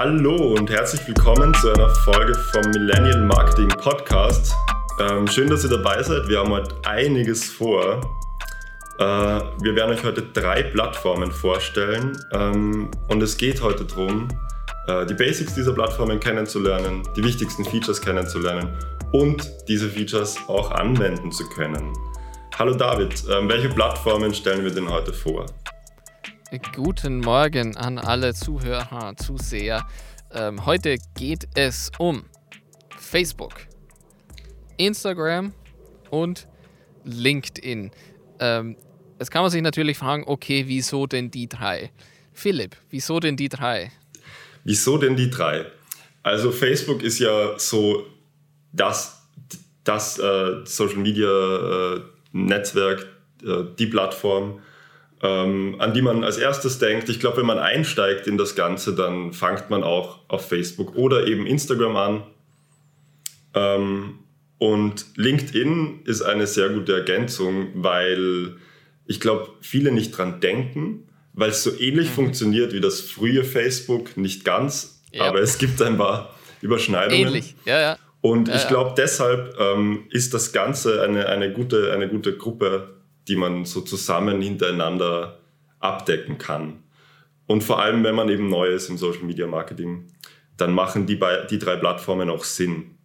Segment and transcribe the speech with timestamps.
[0.00, 4.54] Hallo und herzlich willkommen zu einer Folge vom Millennial Marketing Podcast.
[5.00, 6.28] Ähm, schön, dass ihr dabei seid.
[6.28, 8.00] Wir haben heute einiges vor.
[9.00, 14.28] Äh, wir werden euch heute drei Plattformen vorstellen ähm, und es geht heute darum,
[14.86, 18.78] äh, die Basics dieser Plattformen kennenzulernen, die wichtigsten Features kennenzulernen
[19.10, 21.92] und diese Features auch anwenden zu können.
[22.56, 25.46] Hallo David, äh, welche Plattformen stellen wir denn heute vor?
[26.74, 29.86] Guten Morgen an alle Zuhörer, Zuseher.
[30.32, 32.24] Ähm, heute geht es um
[32.98, 33.52] Facebook,
[34.78, 35.52] Instagram
[36.08, 36.48] und
[37.04, 37.90] LinkedIn.
[38.40, 38.76] Ähm,
[39.18, 41.90] jetzt kann man sich natürlich fragen, okay, wieso denn die drei?
[42.32, 43.92] Philipp, wieso denn die drei?
[44.64, 45.66] Wieso denn die drei?
[46.22, 48.06] Also Facebook ist ja so
[48.72, 49.22] das,
[49.84, 52.00] das äh, Social Media äh,
[52.32, 53.06] Netzwerk,
[53.44, 54.62] äh, die Plattform,
[55.22, 57.08] ähm, an die man als erstes denkt.
[57.08, 61.26] Ich glaube, wenn man einsteigt in das Ganze, dann fangt man auch auf Facebook oder
[61.26, 62.22] eben Instagram an.
[63.54, 64.18] Ähm,
[64.58, 68.56] und LinkedIn ist eine sehr gute Ergänzung, weil
[69.06, 72.14] ich glaube, viele nicht dran denken, weil es so ähnlich mhm.
[72.14, 75.24] funktioniert wie das frühe Facebook, nicht ganz, ja.
[75.24, 77.28] aber es gibt ein paar Überschneidungen.
[77.28, 77.98] Ähnlich, ja, ja.
[78.20, 82.97] Und ja, ich glaube, deshalb ähm, ist das Ganze eine, eine, gute, eine gute Gruppe
[83.28, 85.38] die man so zusammen hintereinander
[85.80, 86.82] abdecken kann.
[87.46, 90.06] Und vor allem, wenn man eben neu ist im Social Media Marketing,
[90.56, 91.18] dann machen die,
[91.50, 92.98] die drei Plattformen auch Sinn,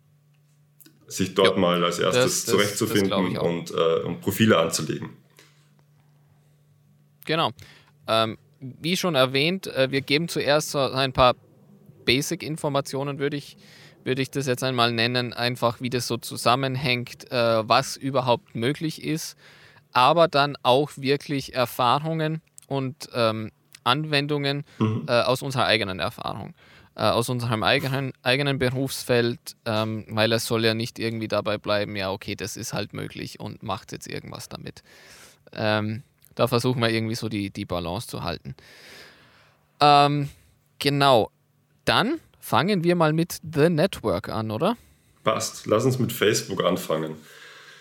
[1.07, 5.09] sich dort ja, mal als erstes das, zurechtzufinden das und, äh, und, Profile anzulegen.
[7.25, 7.51] Genau.
[8.07, 11.35] Ähm, wie schon erwähnt, äh, wir geben zuerst so ein paar
[12.05, 13.55] Basic-Informationen, würde ich,
[14.03, 19.03] würd ich das jetzt einmal nennen, einfach wie das so zusammenhängt, äh, was überhaupt möglich
[19.03, 19.37] ist
[19.93, 23.51] aber dann auch wirklich Erfahrungen und ähm,
[23.83, 25.05] Anwendungen mhm.
[25.07, 26.53] äh, aus unserer eigenen Erfahrung,
[26.95, 31.95] äh, aus unserem eigenen, eigenen Berufsfeld, ähm, weil es soll ja nicht irgendwie dabei bleiben,
[31.95, 34.83] ja, okay, das ist halt möglich und macht jetzt irgendwas damit.
[35.51, 36.03] Ähm,
[36.35, 38.55] da versuchen wir irgendwie so die, die Balance zu halten.
[39.79, 40.29] Ähm,
[40.79, 41.29] genau,
[41.85, 44.77] dann fangen wir mal mit The Network an, oder?
[45.23, 47.15] Passt, lass uns mit Facebook anfangen.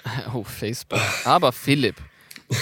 [0.34, 1.00] Oh, Facebook.
[1.24, 1.96] Aber Philipp,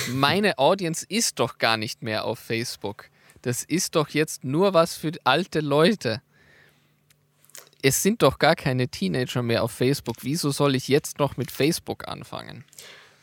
[0.08, 3.06] meine Audience ist doch gar nicht mehr auf Facebook.
[3.42, 6.20] Das ist doch jetzt nur was für alte Leute.
[7.82, 10.16] Es sind doch gar keine Teenager mehr auf Facebook.
[10.20, 12.64] Wieso soll ich jetzt noch mit Facebook anfangen?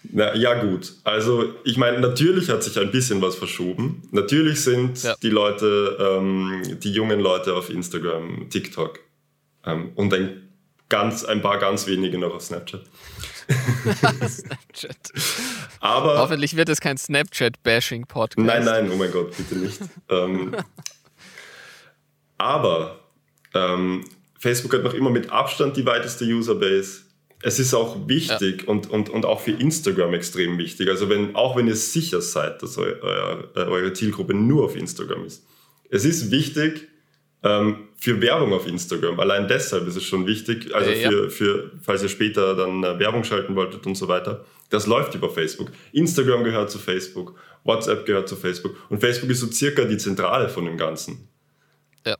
[0.03, 4.07] Na, ja gut, also ich meine, natürlich hat sich ein bisschen was verschoben.
[4.11, 5.15] Natürlich sind ja.
[5.21, 8.99] die Leute, ähm, die jungen Leute auf Instagram, TikTok
[9.65, 10.49] ähm, und ein,
[10.89, 12.83] ganz, ein paar ganz wenige noch auf Snapchat.
[14.27, 15.11] Snapchat.
[15.79, 18.45] Aber Hoffentlich wird es kein Snapchat-Bashing-Podcast.
[18.45, 19.79] Nein, nein, oh mein Gott, bitte nicht.
[20.09, 20.55] ähm,
[22.37, 22.99] aber
[23.53, 24.05] ähm,
[24.39, 27.01] Facebook hat noch immer mit Abstand die weiteste Userbase.
[27.41, 28.67] Es ist auch wichtig ja.
[28.67, 30.89] und, und, und auch für Instagram extrem wichtig.
[30.89, 35.25] Also wenn, auch wenn ihr sicher seid, dass eu, euer, eure Zielgruppe nur auf Instagram
[35.25, 35.45] ist.
[35.89, 36.86] Es ist wichtig,
[37.43, 39.19] ähm, für Werbung auf Instagram.
[39.19, 41.29] Allein deshalb ist es schon wichtig, also äh, ja.
[41.29, 44.45] für, falls ihr später dann äh, Werbung schalten wolltet und so weiter.
[44.69, 45.71] Das läuft über Facebook.
[45.93, 50.49] Instagram gehört zu Facebook, WhatsApp gehört zu Facebook und Facebook ist so circa die Zentrale
[50.49, 51.29] von dem Ganzen.
[52.05, 52.15] Ja.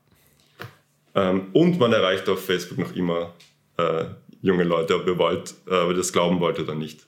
[1.15, 3.33] Ähm, und man erreicht auf Facebook noch immer
[3.77, 4.05] äh,
[4.41, 7.05] junge Leute, ob ihr wollt, äh, ob ihr das glauben wollt oder nicht.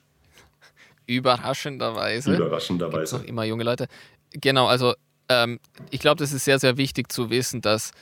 [1.06, 2.36] Überraschenderweise.
[2.36, 3.16] Überraschenderweise.
[3.16, 3.88] Noch immer junge Leute.
[4.32, 4.94] Genau, also
[5.30, 5.60] ähm,
[5.90, 7.92] ich glaube, das ist sehr, sehr wichtig zu wissen, dass,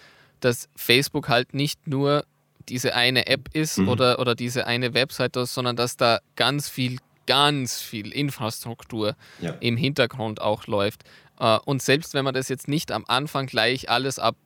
[0.41, 2.25] dass Facebook halt nicht nur
[2.69, 3.89] diese eine App ist mhm.
[3.89, 9.55] oder, oder diese eine Website, sondern dass da ganz viel, ganz viel Infrastruktur ja.
[9.61, 11.05] im Hintergrund auch läuft.
[11.39, 14.37] Äh, und selbst wenn man das jetzt nicht am Anfang gleich alles ab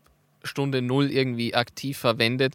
[0.43, 2.55] Stunde Null irgendwie aktiv verwendet,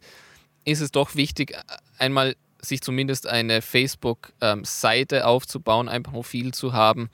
[0.65, 1.57] ist es doch wichtig,
[1.97, 7.09] einmal sich zumindest eine Facebook-Seite ähm, aufzubauen, ein Profil zu haben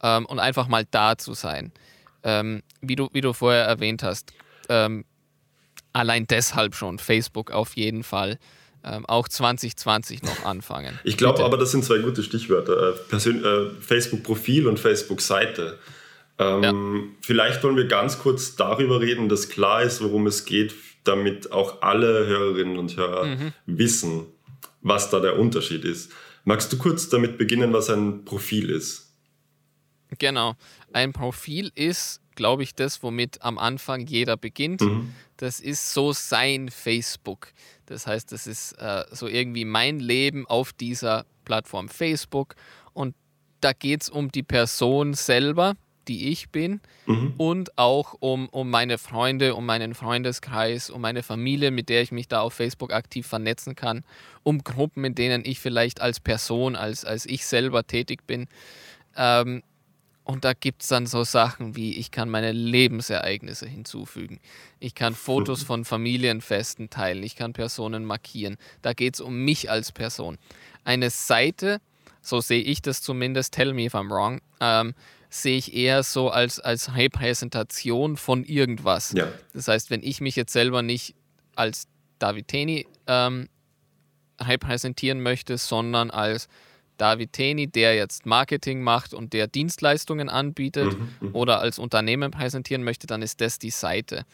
[0.00, 1.72] ähm, und einfach mal da zu sein
[2.24, 4.32] ähm, wie, du, wie du vorher erwähnt hast,
[4.68, 5.04] ähm,
[5.92, 8.38] allein deshalb schon Facebook auf jeden Fall.
[8.84, 10.98] Ähm, auch 2020 noch anfangen.
[11.04, 12.94] Ich glaube aber, das sind zwei gute Stichwörter.
[13.12, 15.78] Äh, äh, Facebook-Profil und Facebook-Seite.
[16.38, 16.72] Ähm, ja.
[17.20, 21.82] Vielleicht wollen wir ganz kurz darüber reden, dass klar ist, worum es geht, damit auch
[21.82, 23.52] alle Hörerinnen und Hörer mhm.
[23.66, 24.26] wissen,
[24.80, 26.10] was da der Unterschied ist.
[26.44, 29.14] Magst du kurz damit beginnen, was ein Profil ist?
[30.18, 30.56] Genau.
[30.94, 34.80] Ein Profil ist, glaube ich, das, womit am Anfang jeder beginnt.
[34.80, 35.14] Mhm.
[35.36, 37.52] Das ist so sein Facebook.
[37.86, 42.54] Das heißt, das ist äh, so irgendwie mein Leben auf dieser Plattform Facebook.
[42.92, 43.14] Und
[43.60, 45.74] da geht es um die Person selber.
[46.08, 47.34] die ich bin mhm.
[47.36, 52.12] und auch um, um meine Freunde, um meinen Freundeskreis, um meine Familie, mit der ich
[52.12, 54.04] mich da auf Facebook aktiv vernetzen kann,
[54.42, 58.48] um Gruppen, in denen ich vielleicht als Person, als, als ich selber tätig bin.
[59.16, 59.62] Ähm,
[60.24, 64.38] und da gibt es dann so Sachen wie, ich kann meine Lebensereignisse hinzufügen.
[64.78, 67.22] Ich kann Fotos von Familienfesten teilen.
[67.24, 68.56] Ich kann Personen markieren.
[68.82, 70.38] Da geht es um mich als Person.
[70.84, 71.80] Eine Seite,
[72.20, 74.94] so sehe ich das zumindest, tell me if I'm wrong, ähm,
[75.28, 79.12] sehe ich eher so als, als Repräsentation von irgendwas.
[79.12, 79.28] Ja.
[79.54, 81.16] Das heißt, wenn ich mich jetzt selber nicht
[81.56, 81.88] als
[82.20, 83.48] David Teni ähm,
[84.40, 86.48] repräsentieren möchte, sondern als
[86.96, 91.34] David Teni, der jetzt Marketing macht und der Dienstleistungen anbietet mhm, mhm.
[91.34, 94.24] oder als Unternehmen präsentieren möchte, dann ist das die Seite.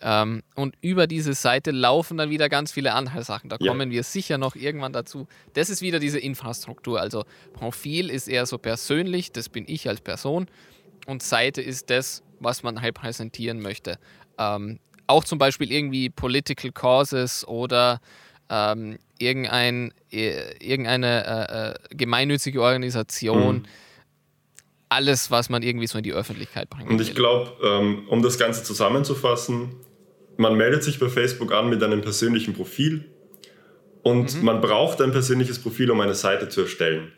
[0.00, 3.48] Ähm, und über diese Seite laufen dann wieder ganz viele andere Sachen.
[3.48, 3.68] Da ja.
[3.68, 5.26] kommen wir sicher noch irgendwann dazu.
[5.54, 7.00] Das ist wieder diese Infrastruktur.
[7.00, 7.24] Also
[7.54, 10.46] Profil ist eher so persönlich, das bin ich als Person.
[11.06, 13.98] Und Seite ist das, was man halt präsentieren möchte.
[14.38, 18.00] Ähm, auch zum Beispiel irgendwie Political Causes oder
[18.50, 23.56] ähm, irgendein, äh, irgendeine äh, äh, gemeinnützige Organisation.
[23.56, 23.66] Mhm.
[24.88, 26.88] Alles, was man irgendwie so in die Öffentlichkeit bringt.
[26.88, 29.74] Und ich glaube, ähm, um das Ganze zusammenzufassen,
[30.36, 33.04] man meldet sich bei Facebook an mit einem persönlichen Profil
[34.02, 34.44] und mhm.
[34.44, 37.10] man braucht ein persönliches Profil, um eine Seite zu erstellen.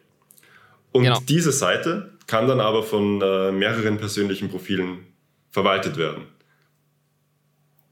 [0.93, 1.19] Und genau.
[1.29, 5.07] diese Seite kann dann aber von äh, mehreren persönlichen Profilen
[5.51, 6.27] verwaltet werden.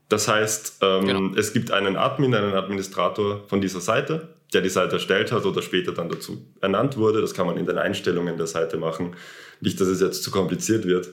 [0.08, 1.34] Das heißt, ähm, genau.
[1.36, 5.62] es gibt einen Admin, einen Administrator von dieser Seite, der die Seite erstellt hat oder
[5.62, 7.20] später dann dazu ernannt wurde.
[7.20, 9.16] Das kann man in den Einstellungen der Seite machen.
[9.60, 11.10] Nicht, dass es jetzt zu kompliziert wird.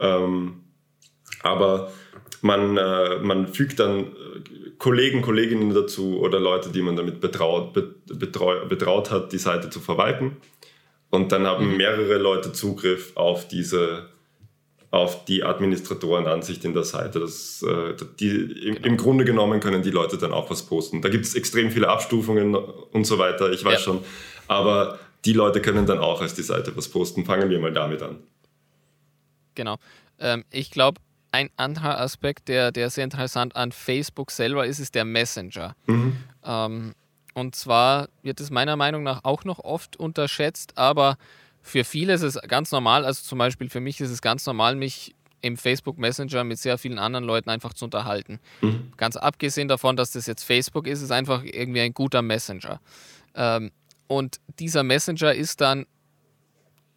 [0.00, 0.62] Ähm,
[1.42, 1.92] aber
[2.40, 4.10] man, äh, man fügt dann äh,
[4.78, 7.74] Kollegen, Kolleginnen dazu oder Leute, die man damit betraut,
[8.06, 10.36] betrau, betraut hat, die Seite zu verwalten.
[11.10, 11.76] Und dann haben mhm.
[11.76, 14.08] mehrere Leute Zugriff auf diese
[14.94, 17.20] auf die Administratorenansicht in der Seite.
[17.20, 18.86] Das, äh, die, im, genau.
[18.86, 21.02] im, Grunde genommen können die Leute dann auch was posten.
[21.02, 23.78] Da gibt es extrem viele Abstufungen und so weiter, ich weiß ja.
[23.80, 24.04] schon.
[24.46, 27.24] Aber die Leute können dann auch als die Seite was posten.
[27.24, 28.18] Fangen wir mal damit an.
[29.56, 29.76] Genau.
[30.20, 31.00] Ähm, ich glaube,
[31.32, 35.74] ein anderer Aspekt, der, der sehr interessant an Facebook selber ist, ist der Messenger.
[35.86, 36.16] Mhm.
[36.44, 36.94] Ähm,
[37.34, 41.16] und zwar wird es meiner Meinung nach auch noch oft unterschätzt, aber
[41.64, 44.76] für viele ist es ganz normal, also zum Beispiel für mich ist es ganz normal,
[44.76, 48.38] mich im Facebook Messenger mit sehr vielen anderen Leuten einfach zu unterhalten.
[48.60, 48.92] Mhm.
[48.96, 52.80] Ganz abgesehen davon, dass das jetzt Facebook ist, ist einfach irgendwie ein guter Messenger.
[53.34, 53.72] Ähm,
[54.06, 55.86] und dieser Messenger ist dann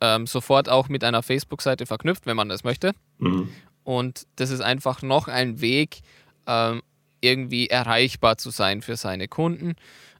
[0.01, 2.91] ähm, sofort auch mit einer Facebook-Seite verknüpft, wenn man das möchte.
[3.19, 3.49] Mhm.
[3.83, 6.01] Und das ist einfach noch ein Weg,
[6.45, 6.81] ähm,
[7.21, 9.75] irgendwie erreichbar zu sein für seine Kunden.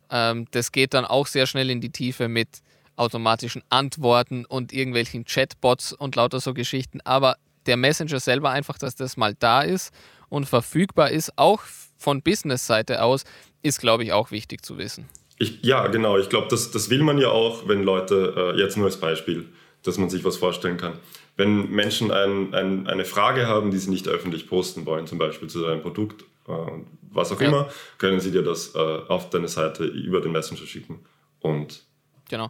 [0.09, 2.61] Ähm, das geht dann auch sehr schnell in die Tiefe mit
[2.97, 6.99] automatischen Antworten und irgendwelchen Chatbots und lauter so Geschichten.
[7.01, 9.93] Aber der Messenger selber einfach, dass das mal da ist
[10.29, 11.61] und verfügbar ist, auch
[11.97, 13.23] von Business-Seite aus,
[13.61, 15.05] ist, glaube ich, auch wichtig zu wissen.
[15.39, 16.17] Ich, ja, genau.
[16.17, 19.47] Ich glaube, das, das will man ja auch, wenn Leute, äh, jetzt nur als Beispiel,
[19.83, 20.99] dass man sich was vorstellen kann
[21.37, 25.47] wenn Menschen ein, ein, eine Frage haben, die sie nicht öffentlich posten wollen, zum Beispiel
[25.47, 26.51] zu deinem Produkt, äh,
[27.11, 27.47] was auch ja.
[27.47, 31.05] immer, können sie dir das äh, auf deine Seite über den Messenger schicken.
[31.39, 31.83] Und
[32.27, 32.49] genau.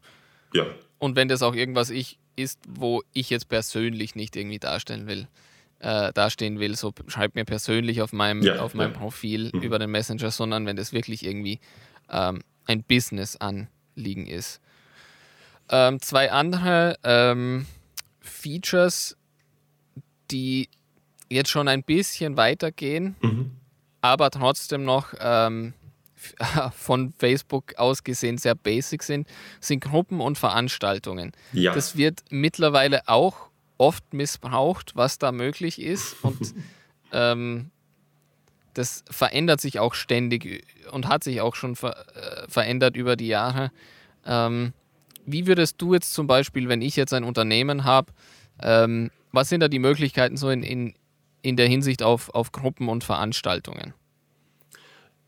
[0.53, 0.65] Ja.
[0.99, 5.27] Und wenn das auch irgendwas ich, ist, wo ich jetzt persönlich nicht irgendwie darstellen will,
[5.79, 8.97] äh, dastehen will, so schreibt mir persönlich auf meinem, ja, auf meinem ja.
[8.97, 9.61] Profil mhm.
[9.61, 11.59] über den Messenger, sondern wenn das wirklich irgendwie
[12.09, 14.61] ähm, ein Business-Anliegen ist.
[15.69, 17.65] Ähm, zwei andere ähm,
[18.21, 19.17] Features,
[20.31, 20.69] die
[21.29, 23.51] jetzt schon ein bisschen weitergehen, mhm.
[24.01, 25.73] aber trotzdem noch ähm,
[26.73, 29.27] von Facebook aus gesehen sehr basic sind,
[29.59, 31.31] sind Gruppen und Veranstaltungen.
[31.53, 31.73] Ja.
[31.73, 36.53] Das wird mittlerweile auch oft missbraucht, was da möglich ist und
[37.11, 37.71] ähm,
[38.73, 43.27] das verändert sich auch ständig und hat sich auch schon ver äh, verändert über die
[43.27, 43.71] Jahre.
[44.25, 44.73] Ähm,
[45.25, 48.13] wie würdest du jetzt zum Beispiel, wenn ich jetzt ein Unternehmen habe,
[48.61, 50.93] ähm, was sind da die Möglichkeiten so in, in,
[51.41, 53.93] in der Hinsicht auf, auf Gruppen und Veranstaltungen?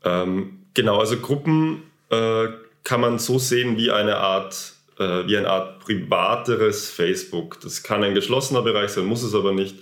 [0.04, 2.48] Ähm, genau, also Gruppen äh,
[2.84, 7.60] kann man so sehen wie eine Art äh, wie eine Art privateres Facebook.
[7.62, 9.76] Das kann ein geschlossener Bereich sein, muss es aber nicht.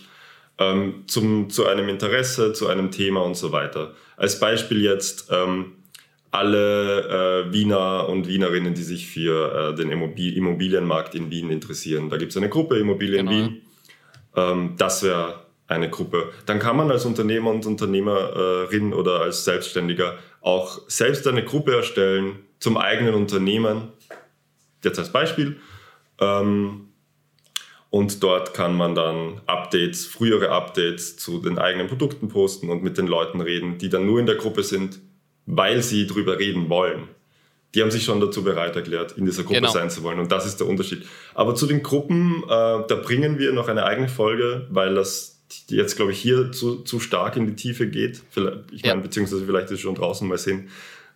[0.61, 3.95] Ähm, zum, zu einem Interesse, zu einem Thema und so weiter.
[4.17, 5.75] Als Beispiel jetzt ähm,
[6.31, 12.11] alle äh, Wiener und Wienerinnen, die sich für äh, den Immobilienmarkt in Wien interessieren.
[12.11, 13.39] Da gibt es eine Gruppe Immobilien genau.
[13.39, 13.63] Wien.
[14.35, 16.33] Ähm, das wäre eine Gruppe.
[16.47, 22.41] Dann kann man als Unternehmer und Unternehmerin oder als Selbstständiger auch selbst eine Gruppe erstellen
[22.59, 23.93] zum eigenen Unternehmen.
[24.83, 25.57] Jetzt als Beispiel.
[26.21, 26.89] Ähm,
[27.91, 32.99] Und dort kann man dann Updates, frühere Updates zu den eigenen Produkten posten und mit
[32.99, 34.99] den Leuten reden, die dann nur in der Gruppe sind,
[35.47, 37.09] weil sie drüber reden wollen.
[37.75, 39.71] Die haben sich schon dazu bereit erklärt, in dieser Gruppe genau.
[39.71, 40.19] sein zu wollen.
[40.19, 41.07] Und das ist der Unterschied.
[41.35, 45.38] Aber zu den Gruppen, äh, da bringen wir noch eine eigene Folge, weil das
[45.69, 48.21] jetzt, glaube ich, hier zu, zu stark in die Tiefe geht.
[48.31, 48.91] Vielleicht, ich ja.
[48.91, 50.69] meine, beziehungsweise vielleicht ist es schon draußen mal sehen.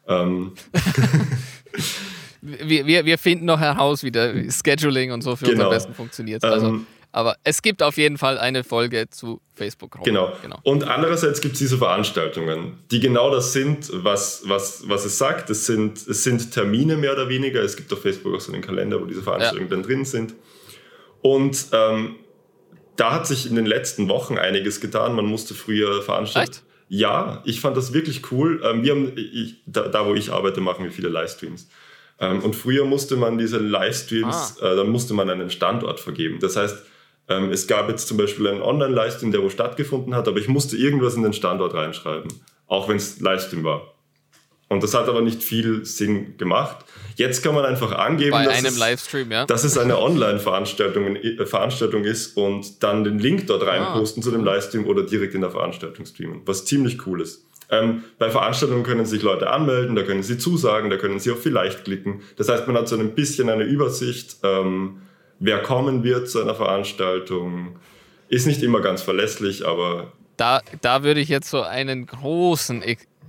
[0.06, 0.52] Ähm.
[2.40, 5.54] wir, wir, wir finden noch heraus, wie der Scheduling und so für genau.
[5.54, 6.44] uns am besten funktioniert.
[6.44, 9.98] Also, ähm, aber es gibt auf jeden Fall eine Folge zu Facebook.
[10.02, 10.32] Genau.
[10.40, 10.58] genau.
[10.62, 15.50] Und andererseits gibt es diese Veranstaltungen, die genau das sind, was, was, was es sagt.
[15.50, 17.62] Es sind, es sind Termine mehr oder weniger.
[17.62, 19.76] Es gibt auf Facebook auch so einen Kalender, wo diese Veranstaltungen ja.
[19.76, 20.34] dann drin sind.
[21.20, 22.16] Und ähm,
[22.96, 25.14] da hat sich in den letzten Wochen einiges getan.
[25.14, 26.50] Man musste früher veranstalten.
[26.52, 26.62] Echt?
[26.88, 28.60] Ja, ich fand das wirklich cool.
[28.64, 31.68] Ähm, wir haben, ich, da, da, wo ich arbeite, machen wir viele Livestreams.
[32.20, 34.72] Ähm, und früher musste man diese Livestreams, ah.
[34.72, 36.38] äh, dann musste man einen Standort vergeben.
[36.40, 36.84] Das heißt,
[37.28, 40.76] ähm, es gab jetzt zum Beispiel einen Online-Livestream, der wo stattgefunden hat, aber ich musste
[40.76, 42.30] irgendwas in den Standort reinschreiben,
[42.66, 43.91] auch wenn es Livestream war.
[44.72, 46.84] Und das hat aber nicht viel Sinn gemacht.
[47.16, 49.44] Jetzt kann man einfach angeben, dass, es, ja.
[49.44, 54.24] dass es eine Online-Veranstaltung äh, Veranstaltung ist und dann den Link dort reinposten ah.
[54.24, 57.44] zu dem Livestream oder direkt in der Veranstaltung streamen, was ziemlich cool ist.
[57.70, 61.38] Ähm, bei Veranstaltungen können sich Leute anmelden, da können sie zusagen, da können sie auch
[61.38, 62.22] vielleicht klicken.
[62.36, 64.36] Das heißt, man hat so ein bisschen eine Übersicht.
[64.42, 65.02] Ähm,
[65.38, 67.76] wer kommen wird zu einer Veranstaltung.
[68.28, 70.12] Ist nicht immer ganz verlässlich, aber.
[70.36, 72.82] Da, da würde ich jetzt so einen großen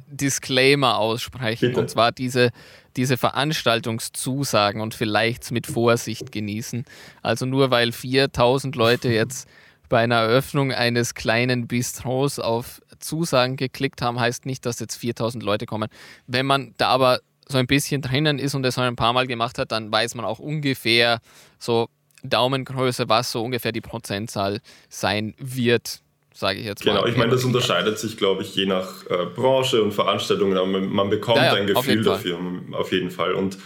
[0.08, 1.70] Disclaimer aussprechen.
[1.70, 1.82] Bitte?
[1.82, 2.50] Und zwar diese,
[2.96, 6.86] diese Veranstaltungszusagen und vielleicht mit Vorsicht genießen.
[7.22, 9.48] Also nur weil 4000 Leute jetzt
[9.90, 15.44] bei einer Eröffnung eines kleinen Bistros auf Zusagen geklickt haben, heißt nicht, dass jetzt 4000
[15.44, 15.90] Leute kommen.
[16.26, 19.60] Wenn man da aber so ein bisschen drinnen ist und es ein paar Mal gemacht
[19.60, 21.20] hat, dann weiß man auch ungefähr
[21.60, 21.90] so,
[22.24, 26.02] Daumengröße, was so ungefähr die Prozentzahl sein wird,
[26.34, 27.02] sage ich jetzt genau, mal.
[27.02, 30.68] Genau, ich meine, das unterscheidet sich, glaube ich, je nach äh, Branche und Veranstaltungen, aber
[30.68, 32.40] man bekommt ja, ja, ein Gefühl auf dafür,
[32.74, 33.34] auf jeden Fall.
[33.34, 33.58] Und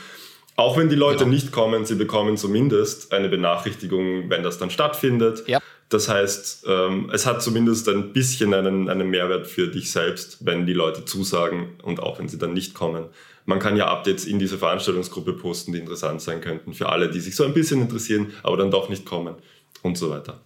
[0.55, 1.31] auch wenn die Leute genau.
[1.31, 5.47] nicht kommen, sie bekommen zumindest eine Benachrichtigung, wenn das dann stattfindet.
[5.47, 5.59] Ja.
[5.89, 10.65] Das heißt, ähm, es hat zumindest ein bisschen einen, einen Mehrwert für dich selbst, wenn
[10.65, 13.05] die Leute zusagen und auch wenn sie dann nicht kommen
[13.47, 17.21] man kann ja Updates in diese Veranstaltungsgruppe posten, die interessant sein könnten für alle, die
[17.21, 19.35] sich so ein bisschen interessieren, aber dann doch nicht kommen
[19.81, 20.41] und so weiter.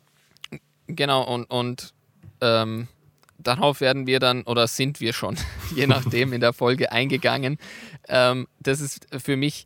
[0.88, 1.94] Genau, und, und
[2.42, 2.88] ähm,
[3.38, 5.38] darauf werden wir dann oder sind wir schon,
[5.76, 7.58] je nachdem, in der Folge eingegangen.
[8.08, 9.66] Ähm, das ist für mich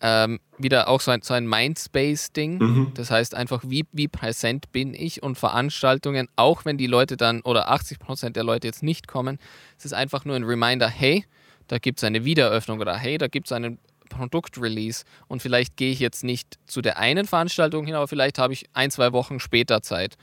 [0.00, 2.58] ähm, wieder auch so ein, so ein Mindspace-Ding.
[2.58, 2.92] Mhm.
[2.94, 7.40] Das heißt einfach, wie, wie präsent bin ich und Veranstaltungen, auch wenn die Leute dann
[7.42, 9.38] oder 80 Prozent der Leute jetzt nicht kommen,
[9.76, 11.24] es ist einfach nur ein Reminder, hey,
[11.66, 15.92] da gibt es eine Wiedereröffnung oder hey, da gibt es einen Produktrelease und vielleicht gehe
[15.92, 19.38] ich jetzt nicht zu der einen Veranstaltung hin, aber vielleicht habe ich ein, zwei Wochen
[19.38, 20.16] später Zeit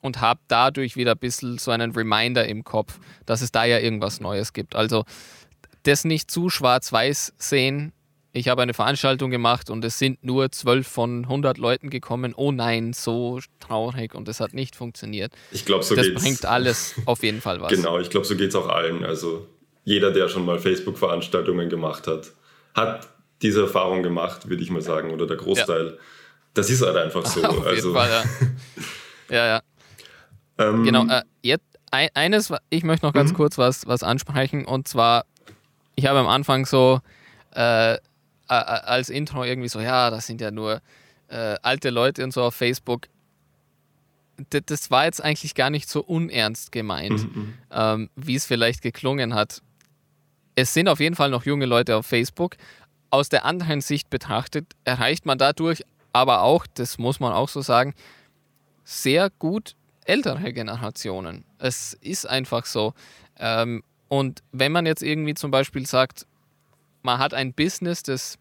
[0.00, 3.78] und habe dadurch wieder ein bisschen so einen Reminder im Kopf, dass es da ja
[3.78, 4.74] irgendwas Neues gibt.
[4.74, 5.04] Also
[5.82, 7.92] das nicht zu schwarz-weiß sehen.
[8.32, 12.32] Ich habe eine Veranstaltung gemacht und es sind nur zwölf von 100 Leuten gekommen.
[12.36, 15.32] Oh nein, so traurig und es hat nicht funktioniert.
[15.50, 16.22] Ich glaube, so das geht's.
[16.22, 17.72] bringt alles auf jeden Fall was.
[17.72, 19.04] Genau, ich glaube, so geht es auch allen.
[19.04, 19.46] Also
[19.84, 22.30] jeder, der schon mal Facebook-Veranstaltungen gemacht hat,
[22.74, 23.08] hat
[23.42, 25.86] diese Erfahrung gemacht, würde ich mal sagen, oder der Großteil.
[25.86, 25.92] Ja.
[26.54, 27.42] Das ist halt einfach so.
[27.44, 27.74] Auf also.
[27.74, 28.24] jeden Fall, ja.
[29.36, 29.62] ja, ja.
[30.60, 33.36] Ähm, genau, äh, jetzt eines, ich möchte noch ganz mhm.
[33.36, 35.24] kurz was, was ansprechen und zwar,
[35.96, 37.00] ich habe am Anfang so
[37.52, 37.96] äh,
[38.46, 40.80] als Intro irgendwie so, ja, das sind ja nur
[41.28, 43.08] äh, alte Leute und so auf Facebook.
[44.52, 47.42] D das war jetzt eigentlich gar nicht so unernst gemeint, mhm.
[47.42, 47.54] mhm.
[47.72, 49.62] ähm, wie es vielleicht geklungen hat
[50.60, 52.56] es sind auf jeden Fall noch junge Leute auf Facebook.
[53.10, 57.60] Aus der anderen Sicht betrachtet erreicht man dadurch aber auch, das muss man auch so
[57.60, 57.94] sagen,
[58.84, 59.74] sehr gut
[60.10, 61.44] ältere Generationen.
[61.58, 62.94] Es ist einfach so.
[63.38, 66.26] Ähm, und wenn man jetzt irgendwie zum Beispiel sagt,
[67.02, 68.38] man hat ein Business, das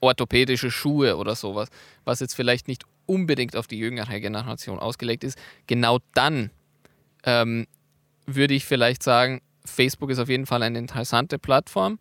[0.00, 1.68] orthopädische Schuhe oder sowas,
[2.04, 6.50] was jetzt vielleicht nicht unbedingt auf die jüngere Generation ausgelegt ist, genau dann
[7.22, 7.66] ähm,
[8.26, 12.00] würde ich vielleicht sagen, Facebook ist auf jeden Fall eine interessante Plattform,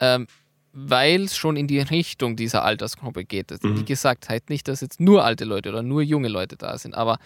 [0.00, 0.26] ähm,
[0.74, 3.50] weil es schon in die Richtung dieser Altersgruppe geht.
[3.62, 3.80] Mhm.
[3.80, 6.94] Wie gesagt, halt nicht, dass jetzt nur alte Leute oder nur junge Leute da sind,
[6.94, 7.18] aber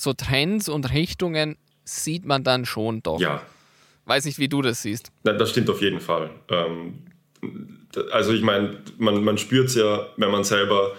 [0.00, 3.20] so Trends und Richtungen sieht man dann schon doch.
[3.20, 3.42] Ja.
[4.06, 5.12] Weiß nicht, wie du das siehst.
[5.22, 6.30] Das stimmt auf jeden Fall.
[6.48, 7.04] Ähm,
[8.10, 10.96] also ich meine, man, man spürt es ja, wenn man selber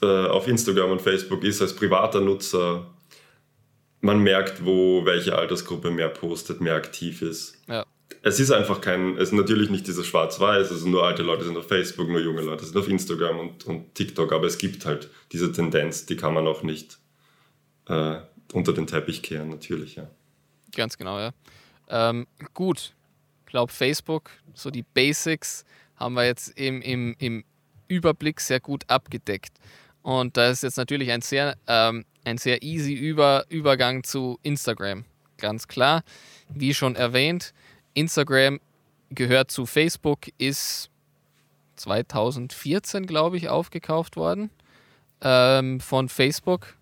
[0.00, 2.86] äh, auf Instagram und Facebook ist als privater Nutzer,
[4.00, 7.60] man merkt, wo welche Altersgruppe mehr postet, mehr aktiv ist.
[7.68, 7.84] Ja.
[8.22, 11.56] es ist einfach kein, es ist natürlich nicht dieses Schwarz-Weiß, also nur alte Leute sind
[11.56, 15.10] auf Facebook, nur junge Leute sind auf Instagram und, und TikTok, aber es gibt halt
[15.32, 16.98] diese Tendenz, die kann man auch nicht
[17.88, 18.18] äh,
[18.52, 20.08] unter den Teppich kehren, natürlich, ja.
[20.74, 21.30] Ganz genau, ja.
[21.88, 22.94] Ähm, gut,
[23.44, 25.64] ich glaube Facebook, so die Basics
[25.96, 27.44] haben wir jetzt im, im, im
[27.88, 29.58] Überblick sehr gut abgedeckt.
[30.02, 35.04] Und da ist jetzt natürlich ein sehr, ähm, ein sehr easy Über Übergang zu Instagram.
[35.38, 36.02] Ganz klar,
[36.48, 37.52] wie schon erwähnt,
[37.94, 38.60] Instagram
[39.10, 40.90] gehört zu Facebook, ist
[41.76, 44.50] 2014, glaube ich, aufgekauft worden
[45.20, 46.74] ähm, von Facebook.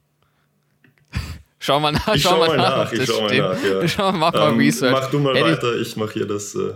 [1.64, 2.14] Schau mal nach.
[2.14, 2.92] Ich schau, mal nach.
[2.92, 3.64] Ich schau mal nach.
[3.64, 3.88] Ja.
[3.88, 4.92] Schau, mach mal ähm, Research.
[4.92, 6.54] Mach du mal hätte weiter, ich mache hier das.
[6.54, 6.74] Äh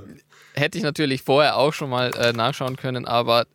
[0.55, 3.47] hätte ich natürlich vorher auch schon mal äh, nachschauen können, aber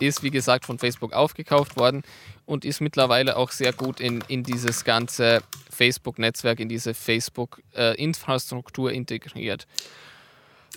[0.00, 2.02] ist wie gesagt von Facebook aufgekauft worden
[2.46, 5.40] und ist mittlerweile auch sehr gut in, in dieses ganze
[5.70, 9.68] Facebook-Netzwerk, in diese Facebook-Infrastruktur äh, integriert.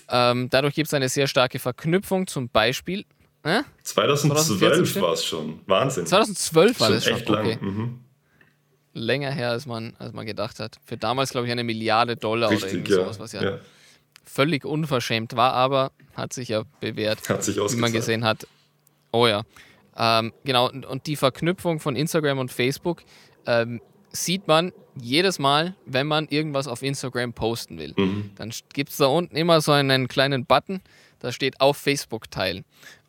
[0.08, 3.06] Ähm, dadurch gibt es eine sehr starke Verknüpfung, zum Beispiel.
[3.42, 3.64] Äh?
[3.82, 5.62] 2012 war es schon.
[5.66, 6.06] Wahnsinn.
[6.06, 7.18] 2012 war das schon.
[7.18, 7.46] Echt lang.
[7.46, 7.58] Okay.
[7.60, 8.03] Mhm.
[8.94, 10.78] Länger her, als man, als man gedacht hat.
[10.86, 12.98] Für damals, glaube ich, eine Milliarde Dollar Richtig, oder irgendwie ja.
[12.98, 13.60] sowas, was ja, ja,
[14.24, 17.28] völlig unverschämt war, aber hat sich ja bewährt.
[17.28, 18.48] Hat sich Wie man gesehen hat.
[19.12, 19.44] Oh ja.
[19.96, 23.04] Ähm, genau, und die Verknüpfung von Instagram und Facebook
[23.46, 23.82] ähm,
[24.12, 27.94] sieht man jedes Mal, wenn man irgendwas auf Instagram posten will.
[27.98, 28.32] Mhm.
[28.36, 30.82] Dann gibt es da unten immer so einen kleinen Button,
[31.20, 32.64] da steht auf Facebook teilen.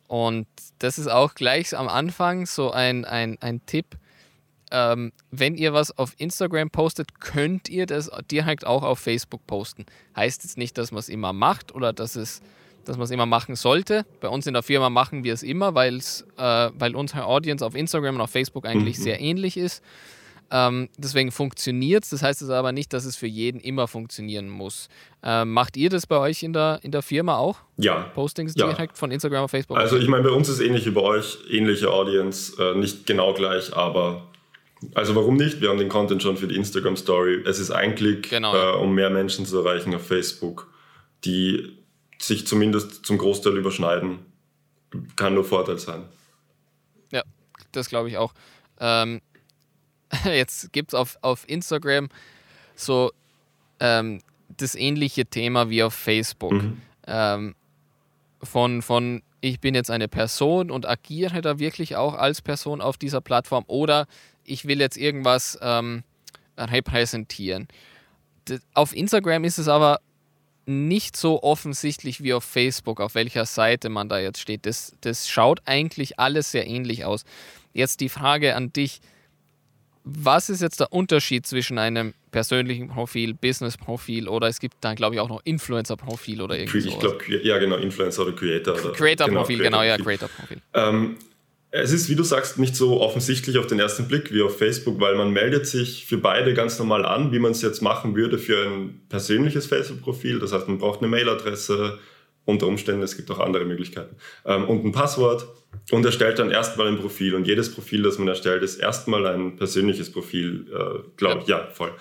[0.07, 0.47] Und
[0.79, 3.97] das ist auch gleich am Anfang so ein, ein, ein Tipp.
[4.71, 9.85] Ähm, wenn ihr was auf Instagram postet, könnt ihr das direkt auch auf Facebook posten.
[10.15, 12.41] Heißt jetzt nicht, dass man es immer macht oder dass es
[12.85, 14.05] dass man es immer machen sollte.
[14.21, 17.73] Bei uns in der Firma machen wir es immer, weil's, äh, weil unsere Audience auf
[17.75, 19.03] Instagram und auf Facebook eigentlich mhm.
[19.03, 19.83] sehr ähnlich ist.
[20.51, 22.11] Ähm, deswegen funktioniert es.
[22.11, 24.89] Das heißt es aber nicht, dass es für jeden immer funktionieren muss.
[25.23, 27.57] Ähm, macht ihr das bei euch in der, in der Firma auch?
[27.77, 28.03] Ja.
[28.13, 28.67] Postings ja.
[28.67, 29.77] direkt von Instagram auf Facebook?
[29.77, 33.33] Also ich meine, bei uns ist ähnlich wie bei euch, ähnliche Audience, äh, nicht genau
[33.33, 34.27] gleich, aber
[34.93, 35.61] also warum nicht?
[35.61, 37.43] Wir haben den Content schon für die Instagram Story.
[37.45, 38.55] Es ist ein Klick, genau.
[38.55, 40.71] äh, um mehr Menschen zu erreichen auf Facebook,
[41.23, 41.77] die
[42.19, 44.19] sich zumindest zum Großteil überschneiden,
[45.15, 46.03] kann nur Vorteil sein.
[47.11, 47.23] Ja,
[47.71, 48.33] das glaube ich auch.
[48.79, 49.21] Ähm,
[50.25, 52.09] jetzt gibt es auf, auf Instagram
[52.75, 53.11] so
[53.79, 54.21] ähm,
[54.57, 56.53] das ähnliche Thema wie auf Facebook.
[56.53, 56.81] Mhm.
[57.07, 57.55] Ähm,
[58.41, 62.97] von, von ich bin jetzt eine Person und agiere da wirklich auch als Person auf
[62.97, 64.07] dieser Plattform oder
[64.45, 66.03] ich will jetzt irgendwas ähm,
[66.57, 67.67] repräsentieren.
[68.73, 69.99] Auf Instagram ist es aber
[70.65, 74.65] nicht so offensichtlich wie auf Facebook, auf welcher Seite man da jetzt steht.
[74.65, 77.23] Das, das schaut eigentlich alles sehr ähnlich aus.
[77.73, 79.01] Jetzt die Frage an dich.
[80.03, 85.15] Was ist jetzt der Unterschied zwischen einem persönlichen Profil, Business-Profil oder es gibt dann, glaube
[85.15, 86.85] ich, auch noch Influencer-Profil oder irgendwas?
[86.85, 88.75] Ich glaube, ja, genau, Influencer oder Creator.
[88.93, 90.61] Creator-Profil, genau, genau, ja, Creator-Profil.
[90.75, 91.17] Ähm,
[91.81, 94.99] es ist, wie du sagst, nicht so offensichtlich auf den ersten Blick wie auf Facebook,
[94.99, 98.37] weil man meldet sich für beide ganz normal an, wie man es jetzt machen würde
[98.37, 100.39] für ein persönliches Facebook-Profil.
[100.39, 101.99] Das heißt, man braucht eine Mailadresse,
[102.45, 105.47] unter Umständen, es gibt auch andere Möglichkeiten, ähm, und ein Passwort
[105.91, 107.35] und erstellt dann erstmal ein Profil.
[107.35, 111.57] Und jedes Profil, das man erstellt, ist erstmal ein persönliches Profil, äh, glaube ich, ja.
[111.57, 111.91] ja, voll.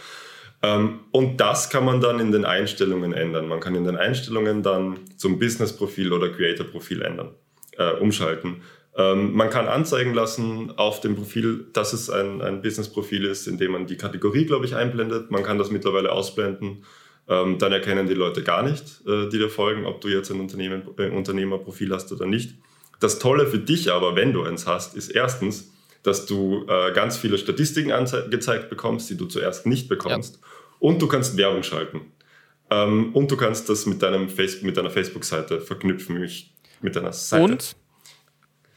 [0.62, 3.48] Ähm, und das kann man dann in den Einstellungen ändern.
[3.48, 7.30] Man kann in den Einstellungen dann zum Business-Profil oder Creator-Profil ändern,
[7.78, 8.62] äh, umschalten.
[8.96, 13.72] Ähm, man kann anzeigen lassen auf dem Profil, dass es ein, ein Business-Profil ist, indem
[13.72, 15.30] man die Kategorie, glaube ich, einblendet.
[15.30, 16.84] Man kann das mittlerweile ausblenden.
[17.26, 20.40] Ähm, dann erkennen die Leute gar nicht, äh, die dir folgen, ob du jetzt ein
[20.40, 22.54] Unternehmen, äh, Unternehmerprofil hast oder nicht.
[23.00, 27.16] Das Tolle für dich aber, wenn du eins hast, ist erstens, dass du äh, ganz
[27.16, 30.36] viele Statistiken angezeigt bekommst, die du zuerst nicht bekommst.
[30.40, 30.48] Ja.
[30.78, 32.12] Und du kannst Werbung schalten.
[32.70, 36.28] Ähm, und du kannst das mit, deinem Face mit deiner Facebook-Seite verknüpfen,
[36.82, 37.42] mit deiner Seite.
[37.42, 37.76] Und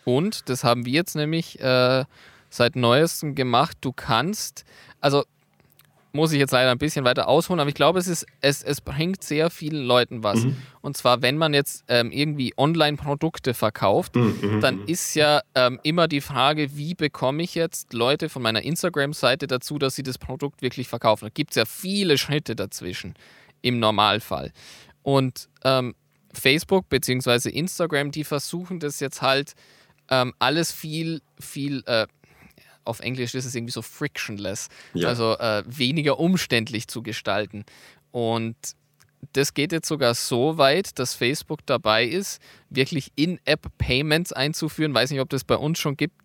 [0.08, 2.06] und das haben wir jetzt nämlich äh,
[2.50, 3.76] seit neuestem gemacht.
[3.82, 4.64] Du kannst,
[5.02, 5.26] also
[6.14, 8.80] muss ich jetzt leider ein bisschen weiter ausholen, aber ich glaube, es, ist, es, es
[8.80, 10.46] bringt sehr vielen Leuten was.
[10.46, 10.56] Mhm.
[10.80, 14.88] Und zwar, wenn man jetzt ähm, irgendwie Online-Produkte verkauft, mhm, mhm dann mhm.
[14.88, 19.78] ist ja ähm, immer die Frage, wie bekomme ich jetzt Leute von meiner Instagram-Seite dazu,
[19.78, 21.26] dass sie das Produkt wirklich verkaufen.
[21.26, 23.16] Da gibt es ja viele Schritte dazwischen
[23.62, 24.54] im Normalfall.
[25.04, 25.96] Und ähm,
[26.32, 27.50] Facebook bzw.
[27.50, 29.54] Instagram, die versuchen das jetzt halt
[30.10, 32.08] ähm, alles viel, viel, äh,
[32.84, 35.10] auf Englisch ist es irgendwie so frictionless, ja.
[35.10, 37.66] also äh, weniger umständlich zu gestalten.
[38.12, 38.56] Und
[39.34, 44.94] das geht jetzt sogar so weit, dass Facebook dabei ist, wirklich In-App-Payments einzuführen.
[44.94, 46.16] Weiß nicht, ob das bei uns schon gibt.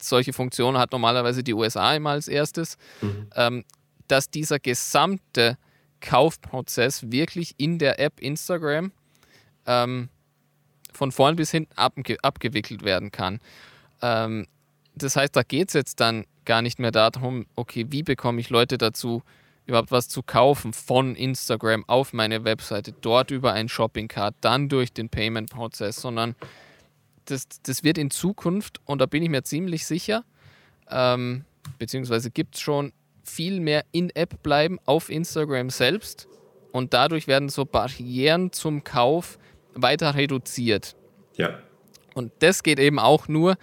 [0.00, 2.76] Solche Funktionen hat normalerweise die USA immer als erstes.
[3.00, 3.30] Mhm.
[3.34, 3.64] Ähm,
[4.08, 5.56] dass dieser gesamte
[6.00, 8.92] Kaufprozess wirklich in der App Instagram
[9.66, 10.10] ähm,
[10.94, 13.40] von vorn bis hinten abge abgewickelt werden kann.
[14.02, 14.46] Ähm,
[14.94, 18.50] das heißt, da geht es jetzt dann gar nicht mehr darum, okay, wie bekomme ich
[18.50, 19.22] Leute dazu,
[19.66, 24.68] überhaupt was zu kaufen von Instagram auf meine Webseite, dort über ein Shopping Card, dann
[24.68, 26.34] durch den Payment-Prozess, sondern
[27.24, 30.24] das, das wird in Zukunft, und da bin ich mir ziemlich sicher,
[30.90, 31.44] ähm,
[31.78, 36.28] beziehungsweise gibt es schon viel mehr in-App bleiben auf Instagram selbst
[36.72, 39.38] und dadurch werden so Barrieren zum Kauf
[39.74, 40.96] weiter reduziert.
[41.36, 41.58] Ja.
[42.14, 43.56] Und das geht eben auch nur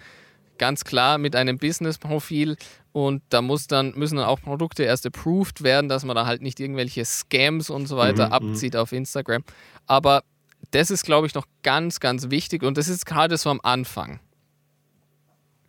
[0.58, 2.56] ganz klar mit einem Business-Profil
[2.92, 6.42] und da muss dann, müssen dann auch Produkte erst approved werden, dass man da halt
[6.42, 9.44] nicht irgendwelche Scams und so weiter mhm, abzieht auf Instagram.
[9.86, 10.22] Aber
[10.70, 14.20] das ist, glaube ich, noch ganz, ganz wichtig und das ist gerade so am Anfang.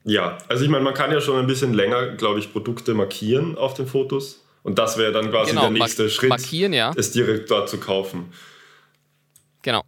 [0.03, 3.57] Ja, also ich meine, man kann ja schon ein bisschen länger, glaube ich, Produkte markieren
[3.57, 4.41] auf den Fotos.
[4.63, 6.93] Und das wäre dann quasi genau, der nächste Schritt, markieren, ja.
[6.95, 8.31] es direkt dort zu kaufen.
[9.61, 9.83] Genau.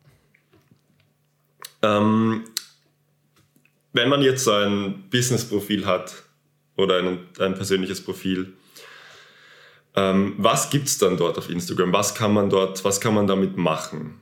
[1.85, 2.45] Ähm,
[3.93, 6.23] wenn man jetzt so ein Business-Profil hat
[6.75, 8.53] oder ein, ein persönliches Profil,
[9.95, 11.93] ähm, was gibt es dann dort auf Instagram?
[11.93, 14.19] Was kann man dort, was kann man damit machen?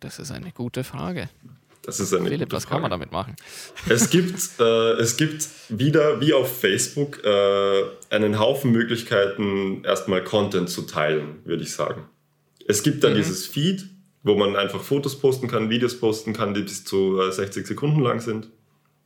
[0.00, 1.30] Das ist eine gute Frage.
[1.82, 2.74] Das ist eine Philipp, was Frage.
[2.74, 3.36] kann man damit machen?
[3.88, 10.68] Es gibt, äh, es gibt wieder, wie auf Facebook, äh, einen Haufen Möglichkeiten, erstmal Content
[10.68, 12.08] zu teilen, würde ich sagen.
[12.66, 13.18] Es gibt dann mhm.
[13.18, 13.86] dieses Feed,
[14.26, 18.00] wo man einfach Fotos posten kann, Videos posten kann, die bis zu äh, 60 Sekunden
[18.00, 18.48] lang sind.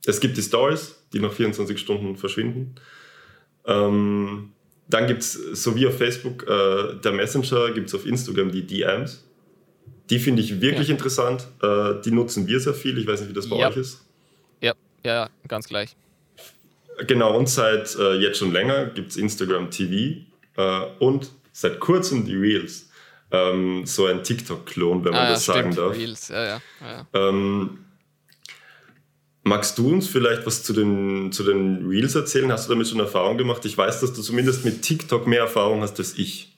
[0.03, 2.73] Es gibt die Stories, die nach 24 Stunden verschwinden.
[3.67, 4.49] Ähm,
[4.89, 8.65] dann gibt es, so wie auf Facebook, äh, der Messenger, gibt es auf Instagram die
[8.65, 9.23] DMs.
[10.09, 10.95] Die finde ich wirklich ja.
[10.95, 11.47] interessant.
[11.61, 12.97] Äh, die nutzen wir sehr viel.
[12.97, 13.69] Ich weiß nicht, wie das bei ja.
[13.69, 14.03] euch ist.
[14.59, 14.73] Ja,
[15.05, 15.95] ja, ganz gleich.
[17.05, 20.21] Genau, und seit äh, jetzt schon länger gibt es Instagram TV
[20.57, 22.90] äh, und seit kurzem die Reels
[23.31, 25.95] ähm, so ein TikTok-Klon, wenn man ah, das ja, sagen darf.
[25.95, 26.61] Reels, ja, ja.
[26.81, 27.07] ja.
[27.13, 27.85] Ähm,
[29.43, 32.51] magst du uns vielleicht was zu den, zu den Reels erzählen?
[32.51, 33.65] Hast du damit schon Erfahrung gemacht?
[33.65, 36.55] Ich weiß, dass du zumindest mit TikTok mehr Erfahrung hast als ich.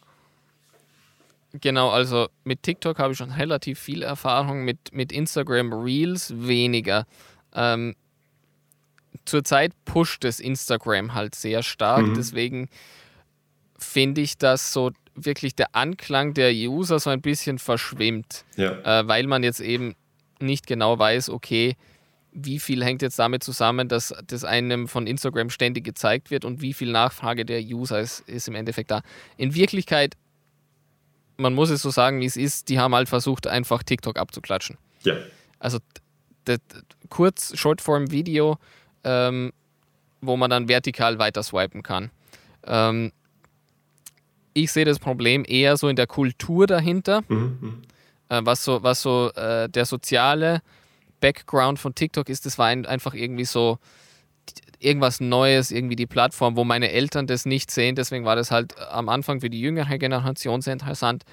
[1.61, 7.05] Genau, also mit TikTok habe ich schon relativ viel Erfahrung, mit, mit Instagram Reels weniger.
[7.53, 7.95] Ähm,
[9.25, 12.15] zurzeit pusht es Instagram halt sehr stark, mhm.
[12.15, 12.69] deswegen
[13.77, 19.01] finde ich, dass so wirklich der Anklang der User so ein bisschen verschwimmt, ja.
[19.01, 19.95] äh, weil man jetzt eben
[20.39, 21.75] nicht genau weiß, okay,
[22.31, 26.61] wie viel hängt jetzt damit zusammen, dass das einem von Instagram ständig gezeigt wird und
[26.61, 29.01] wie viel Nachfrage der User ist, ist im Endeffekt da.
[29.37, 30.15] In Wirklichkeit,
[31.37, 34.77] man muss es so sagen, wie es ist, die haben halt versucht, einfach TikTok abzuklatschen.
[35.03, 35.15] Ja.
[35.59, 35.79] Also
[37.09, 38.57] kurz Shortform-Video,
[39.03, 39.53] ähm,
[40.21, 42.09] wo man dann vertikal weiter swipen kann.
[42.65, 43.11] Ähm,
[44.53, 47.57] ich sehe das Problem eher so in der Kultur dahinter, mhm.
[47.59, 47.81] mhm.
[48.29, 50.61] äh, was so, was so äh, der soziale
[51.19, 52.45] Background von TikTok ist.
[52.45, 53.79] Das war ein, einfach irgendwie so
[54.79, 57.95] irgendwas Neues, irgendwie die Plattform, wo meine Eltern das nicht sehen.
[57.95, 61.23] Deswegen war das halt am Anfang für die jüngere Generation sehr interessant.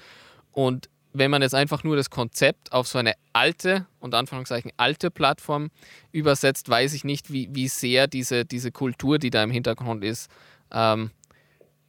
[0.51, 5.11] Und wenn man jetzt einfach nur das Konzept auf so eine alte, und Anführungszeichen alte
[5.11, 5.69] Plattform
[6.11, 10.31] übersetzt, weiß ich nicht, wie, wie sehr diese, diese Kultur, die da im Hintergrund ist,
[10.71, 11.11] ähm,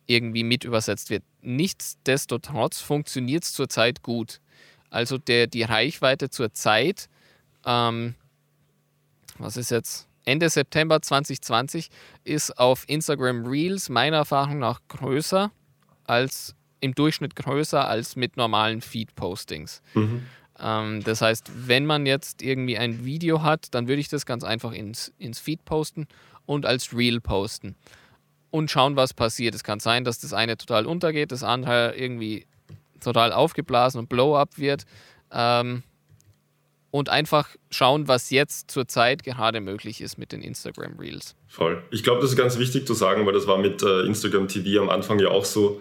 [0.07, 1.23] irgendwie mit übersetzt wird.
[1.43, 4.41] Nichtsdestotrotz funktioniert es zurzeit gut.
[4.91, 7.09] Also der, die Reichweite zurzeit,
[7.65, 8.15] ähm,
[9.39, 10.09] was ist jetzt?
[10.25, 11.89] Ende September 2020
[12.23, 15.51] ist auf Instagram Reels meiner Erfahrung nach größer
[16.05, 19.83] als im Durchschnitt größer als mit normalen Feed-Postings.
[19.95, 20.27] Mhm.
[20.61, 24.45] Ähm, das heißt, wenn man jetzt irgendwie ein Video hat, dann würde ich das ganz
[24.45, 26.07] einfach ins, ins Feed posten
[26.47, 27.75] und als Reel posten
[28.53, 29.55] und schauen, was passiert.
[29.55, 32.47] Es kann sein, dass das eine total untergeht, das andere irgendwie
[33.01, 34.85] total aufgeblasen und Blow-up wird.
[35.33, 35.83] Ähm,
[36.91, 41.35] und einfach schauen, was jetzt zurzeit gerade möglich ist mit den Instagram Reels.
[41.49, 41.83] Voll.
[41.91, 44.83] Ich glaube, das ist ganz wichtig zu sagen, weil das war mit äh, Instagram TV
[44.83, 45.81] am Anfang ja auch so.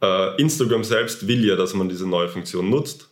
[0.00, 3.10] Äh, Instagram selbst will ja, dass man diese neue Funktion nutzt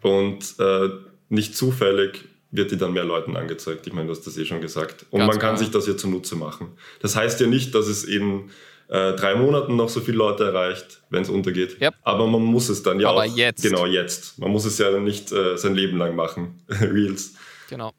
[0.00, 0.88] und äh,
[1.28, 3.86] nicht zufällig wird die dann mehr Leuten angezeigt.
[3.86, 5.06] Ich meine, du hast das eh schon gesagt.
[5.10, 5.58] Und Ganz man kann genau.
[5.58, 6.68] sich das ja zunutze machen.
[7.00, 8.50] Das heißt ja nicht, dass es in
[8.88, 11.80] äh, drei Monaten noch so viele Leute erreicht, wenn es untergeht.
[11.80, 11.94] Yep.
[12.02, 13.36] Aber man muss es dann ja Aber auch.
[13.36, 13.62] jetzt.
[13.62, 14.38] Genau, jetzt.
[14.38, 16.62] Man muss es ja nicht äh, sein Leben lang machen.
[16.68, 17.34] Reels.
[17.68, 17.92] Genau.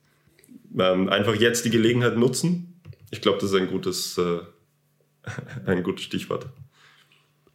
[0.78, 2.82] Ähm, einfach jetzt die Gelegenheit nutzen.
[3.12, 4.40] Ich glaube, das ist ein gutes, äh,
[5.68, 6.48] ein gutes Stichwort.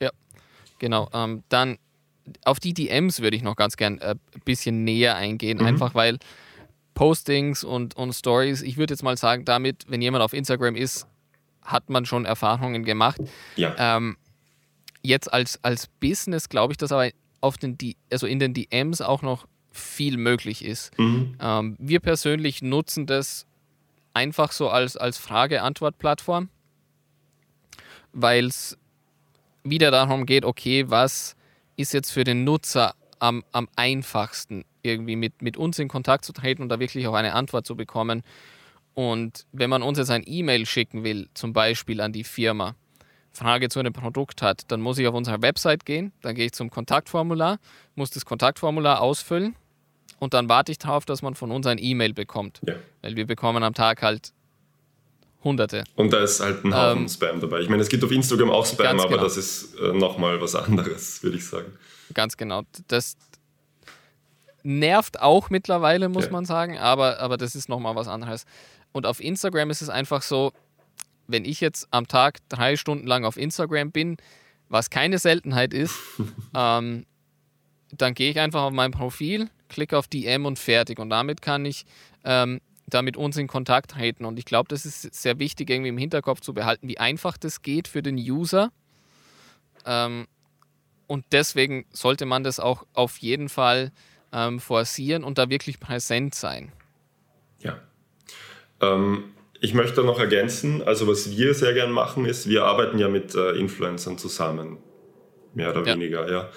[0.01, 0.11] Ja,
[0.79, 1.09] genau.
[1.13, 1.79] Ähm, dann
[2.45, 5.67] auf die DMs würde ich noch ganz gern ein äh, bisschen näher eingehen, mhm.
[5.67, 6.19] einfach weil
[6.95, 8.63] Postings und, und Stories.
[8.63, 11.07] Ich würde jetzt mal sagen, damit, wenn jemand auf Instagram ist,
[11.63, 13.21] hat man schon Erfahrungen gemacht.
[13.57, 13.75] Ja.
[13.79, 14.17] Ähm,
[15.03, 17.77] jetzt als, als Business glaube ich, dass aber auf den,
[18.11, 20.97] also in den DMs auch noch viel möglich ist.
[20.99, 21.37] Mhm.
[21.41, 23.47] Ähm, wir persönlich nutzen das
[24.15, 26.49] einfach so als, als Frage-Antwort-Plattform,
[28.13, 28.79] weil es
[29.65, 31.35] wieder darum geht, okay, was
[31.77, 36.33] ist jetzt für den Nutzer am, am einfachsten, irgendwie mit, mit uns in Kontakt zu
[36.33, 38.23] treten und da wirklich auch eine Antwort zu bekommen.
[38.95, 42.77] Und wenn man uns jetzt ein E-Mail schicken will, zum Beispiel an die Firma,
[43.33, 46.53] Frage zu einem Produkt hat, dann muss ich auf unsere Website gehen, dann gehe ich
[46.53, 47.59] zum Kontaktformular,
[47.97, 49.57] muss das Kontaktformular ausfüllen
[50.21, 52.61] und dann warte ich darauf, dass man von uns ein E-Mail bekommt.
[52.65, 52.75] Ja.
[53.03, 54.33] Weil wir bekommen am Tag halt
[55.43, 55.85] Hunderte.
[55.97, 57.61] Und da ist halt ein Haufen ähm, Spam dabei.
[57.61, 59.23] Ich meine, es gibt auf Instagram auch Spam, aber genau.
[59.23, 61.73] das ist äh, nochmal was anderes, würde ich sagen.
[62.15, 62.63] Ganz genau.
[62.89, 63.17] Das
[64.65, 66.33] nervt auch mittlerweile, muss ja.
[66.33, 68.45] man sagen, aber, aber das ist nochmal was anderes.
[68.93, 70.53] Und auf Instagram ist es einfach so,
[71.27, 74.17] wenn ich jetzt am Tag drei Stunden lang auf Instagram bin,
[74.69, 75.95] was keine Seltenheit ist,
[76.55, 77.07] ähm,
[77.93, 80.99] dann gehe ich einfach auf mein Profil, klicke auf DM und fertig.
[80.99, 81.85] Und damit kann ich
[82.25, 84.25] ähm, damit uns in Kontakt treten.
[84.25, 87.63] Und ich glaube, das ist sehr wichtig, irgendwie im Hinterkopf zu behalten, wie einfach das
[87.63, 88.71] geht für den User.
[89.87, 90.27] Ähm,
[91.07, 93.93] und deswegen sollte man das auch auf jeden Fall
[94.35, 96.73] ähm, forcieren und da wirklich präsent sein.
[97.61, 97.79] Ja.
[98.81, 99.25] Ähm,
[99.61, 103.35] ich möchte noch ergänzen, also was wir sehr gern machen, ist, wir arbeiten ja mit
[103.35, 104.77] äh, Influencern zusammen,
[105.55, 105.95] mehr oder ja.
[105.95, 106.51] weniger, ja.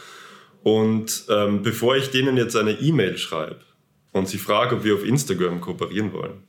[0.64, 3.62] Und ähm, bevor ich denen jetzt eine E-Mail schreibe
[4.12, 6.44] und sie frage, ob wir auf Instagram kooperieren wollen,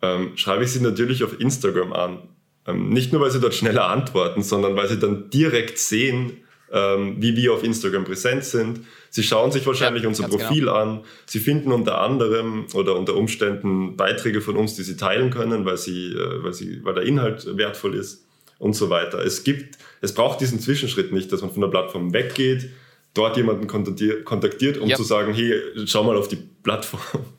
[0.00, 2.22] ähm, schreibe ich sie natürlich auf Instagram an.
[2.66, 6.38] Ähm, nicht nur, weil sie dort schneller antworten, sondern weil sie dann direkt sehen,
[6.72, 8.80] ähm, wie wir auf Instagram präsent sind.
[9.10, 10.74] Sie schauen sich wahrscheinlich ja, unser Profil genau.
[10.74, 11.00] an.
[11.26, 15.76] Sie finden unter anderem oder unter Umständen Beiträge von uns, die sie teilen können, weil,
[15.76, 18.24] sie, äh, weil, sie, weil der Inhalt wertvoll ist
[18.58, 19.18] und so weiter.
[19.18, 22.70] Es gibt, es braucht diesen Zwischenschritt nicht, dass man von der Plattform weggeht,
[23.12, 24.96] dort jemanden kontaktiert, um ja.
[24.96, 27.00] zu sagen, hey, schau mal auf die Plattform.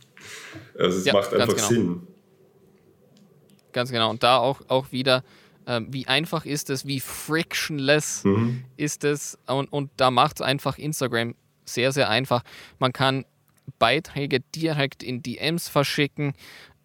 [0.74, 1.68] Also es ja, macht einfach genau.
[1.68, 2.08] Sinn.
[3.72, 4.10] Ganz genau.
[4.10, 5.24] Und da auch, auch wieder
[5.68, 8.64] ähm, wie einfach ist es, wie frictionless mhm.
[8.78, 9.38] ist es.
[9.48, 12.44] Und, und da macht es einfach Instagram sehr, sehr einfach.
[12.80, 13.26] Man kann
[13.80, 16.34] Beiträge direkt in DMs verschicken.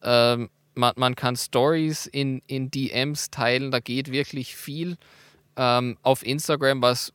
[0.02, 3.70] Ähm, man, man, kann Stories in, in DMs teilen.
[3.70, 4.96] Da geht wirklich viel.
[5.56, 7.12] Ähm, auf Instagram, was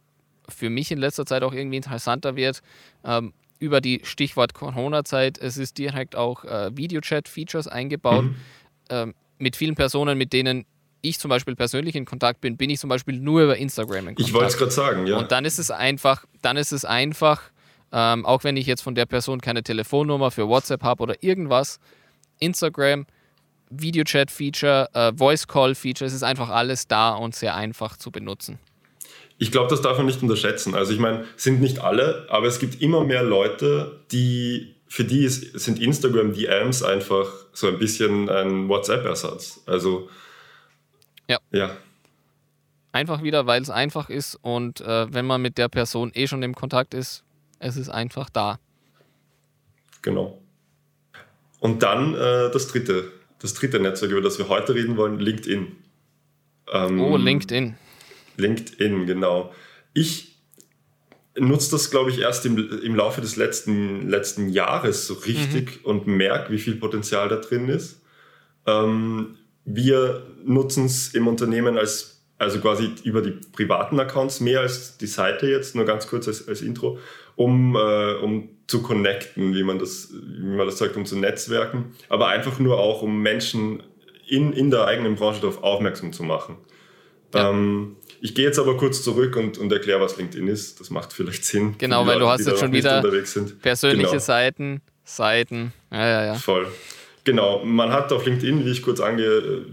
[0.50, 2.62] für mich in letzter Zeit auch irgendwie interessanter wird,
[3.04, 5.38] ähm, über die Stichwort Corona-Zeit.
[5.38, 8.26] Es ist direkt auch äh, Videochat-Features eingebaut.
[8.26, 8.36] Mhm.
[8.90, 10.66] Ähm, mit vielen Personen, mit denen
[11.02, 14.16] ich zum Beispiel persönlich in Kontakt bin, bin ich zum Beispiel nur über Instagram in
[14.16, 14.28] Kontakt.
[14.28, 15.18] Ich wollte es gerade sagen, ja.
[15.18, 17.42] Und dann ist es einfach, dann ist es einfach,
[17.92, 21.80] ähm, auch wenn ich jetzt von der Person keine Telefonnummer für WhatsApp habe oder irgendwas,
[22.40, 23.06] Instagram,
[23.70, 28.60] Videochat-Feature, äh, Voice-Call-Feature, es ist einfach alles da und sehr einfach zu benutzen.
[29.38, 30.76] Ich glaube, das darf man nicht unterschätzen.
[30.76, 35.24] Also ich meine, sind nicht alle, aber es gibt immer mehr Leute, die für die
[35.24, 39.62] ist, sind Instagram DMs einfach so ein bisschen ein WhatsApp-Ersatz.
[39.66, 40.10] Also
[41.32, 41.40] ja.
[41.52, 41.78] Ja.
[42.92, 46.44] Einfach wieder, weil es einfach ist und äh, wenn man mit der Person eh schon
[46.44, 47.24] im Kontakt ist,
[47.60, 48.60] es ist einfach da.
[50.02, 50.42] Genau.
[51.60, 55.76] Und dann äh, das dritte, das dritte Netzwerk, über das wir heute reden wollen, LinkedIn.
[56.72, 57.76] Ähm, oh, LinkedIn.
[58.38, 59.54] LinkedIn, genau.
[59.94, 60.32] Ich
[61.38, 65.86] nutze das, glaube ich, erst im, im Laufe des letzten, letzten Jahres so richtig mhm.
[65.86, 68.02] und merke, wie viel Potenzial da drin ist.
[68.66, 69.38] Ähm,
[69.76, 75.08] wir nutzen es im Unternehmen als, also quasi über die privaten Accounts mehr als die
[75.08, 77.00] Seite jetzt, nur ganz kurz als, als Intro,
[77.36, 81.94] um, äh, um zu connecten, wie man, das, wie man das sagt, um zu netzwerken,
[82.10, 83.84] aber einfach nur auch, um Menschen
[84.28, 86.58] in, in der eigenen Branche darauf aufmerksam zu machen.
[87.34, 87.50] Ja.
[87.50, 90.80] Ähm, ich gehe jetzt aber kurz zurück und, und erkläre, was LinkedIn ist.
[90.80, 91.76] Das macht vielleicht Sinn.
[91.78, 93.02] Genau, weil Leute, du hast jetzt schon wieder
[93.62, 94.20] persönliche genau.
[94.20, 95.74] Seiten, Seiten.
[95.92, 96.34] Ja, ja, ja.
[96.36, 96.68] Voll.
[97.24, 99.66] Genau, man hat auf LinkedIn, wie ich kurz ange, äh,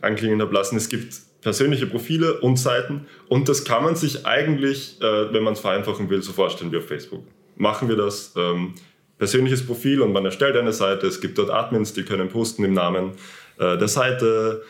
[0.00, 5.00] anklingen habe lassen, es gibt persönliche Profile und Seiten und das kann man sich eigentlich,
[5.00, 7.22] äh, wenn man es vereinfachen will, so vorstellen wie auf Facebook.
[7.56, 8.74] Machen wir das, ähm,
[9.22, 12.72] persönliches Profil und man erstellt eine Seite, es gibt dort Admins, die können posten im
[12.72, 13.12] Namen
[13.56, 14.64] äh, der Seite.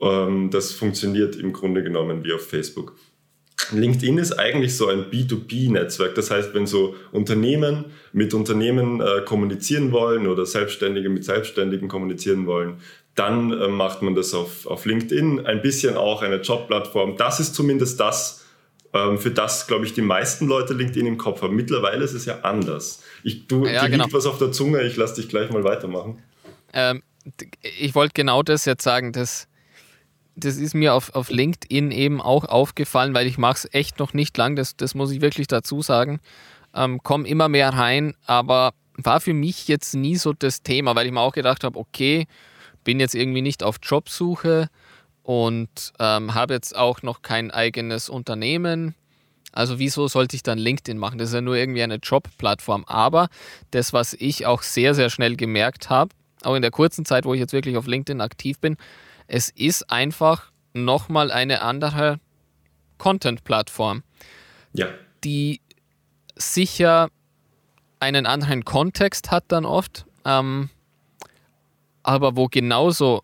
[0.00, 2.94] Ähm, das funktioniert im Grunde genommen wie auf Facebook.
[3.72, 6.14] LinkedIn ist eigentlich so ein B2B-Netzwerk.
[6.14, 12.46] Das heißt, wenn so Unternehmen mit Unternehmen äh, kommunizieren wollen oder Selbstständige mit Selbstständigen kommunizieren
[12.46, 12.80] wollen,
[13.14, 15.46] dann äh, macht man das auf, auf LinkedIn.
[15.46, 17.16] Ein bisschen auch eine Jobplattform.
[17.16, 18.44] Das ist zumindest das,
[18.92, 21.56] ähm, für das, glaube ich, die meisten Leute LinkedIn im Kopf haben.
[21.56, 23.02] Mittlerweile ist es ja anders.
[23.24, 24.04] Ich, du, ja, dir genau.
[24.04, 26.22] liegt was auf der Zunge, ich lasse dich gleich mal weitermachen.
[26.72, 27.02] Ähm,
[27.78, 29.48] ich wollte genau das jetzt sagen, dass
[30.36, 34.12] das ist mir auf, auf LinkedIn eben auch aufgefallen, weil ich mache es echt noch
[34.12, 36.20] nicht lang, das, das muss ich wirklich dazu sagen.
[36.74, 41.06] Ähm, Komme immer mehr rein, aber war für mich jetzt nie so das Thema, weil
[41.06, 42.26] ich mir auch gedacht habe, okay,
[42.84, 44.68] bin jetzt irgendwie nicht auf Jobsuche
[45.22, 48.94] und ähm, habe jetzt auch noch kein eigenes Unternehmen.
[49.52, 51.18] Also wieso sollte ich dann LinkedIn machen?
[51.18, 52.84] Das ist ja nur irgendwie eine Jobplattform.
[52.86, 53.28] Aber
[53.70, 57.32] das, was ich auch sehr, sehr schnell gemerkt habe, auch in der kurzen Zeit, wo
[57.32, 58.76] ich jetzt wirklich auf LinkedIn aktiv bin,
[59.26, 62.20] es ist einfach nochmal eine andere
[62.98, 64.02] Content-Plattform,
[64.72, 64.88] ja.
[65.24, 65.60] die
[66.36, 67.08] sicher
[68.00, 70.68] einen anderen Kontext hat dann oft, ähm,
[72.02, 73.22] aber wo genauso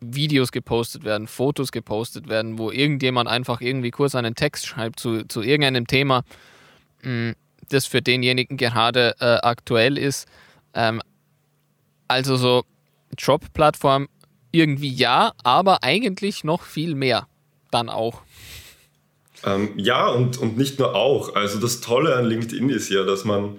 [0.00, 5.24] Videos gepostet werden, Fotos gepostet werden, wo irgendjemand einfach irgendwie kurz einen Text schreibt zu,
[5.26, 6.22] zu irgendeinem Thema,
[7.02, 7.34] mh, mm,
[7.70, 10.28] das für denjenigen gerade äh, aktuell ist.
[10.74, 11.00] Ähm,
[12.08, 12.64] also so
[13.16, 14.08] Job-Plattform
[14.54, 17.26] irgendwie ja, aber eigentlich noch viel mehr
[17.70, 18.22] dann auch.
[19.44, 21.34] Ähm, ja, und, und nicht nur auch.
[21.34, 23.56] Also das Tolle an LinkedIn ist ja, dass man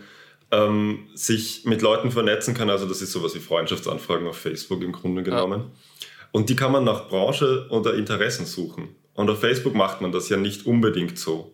[0.51, 2.69] ähm, sich mit Leuten vernetzen kann.
[2.69, 5.61] Also das ist sowas wie Freundschaftsanfragen auf Facebook im Grunde genommen.
[5.61, 6.07] Ja.
[6.31, 8.95] Und die kann man nach Branche oder Interessen suchen.
[9.13, 11.53] Und auf Facebook macht man das ja nicht unbedingt so.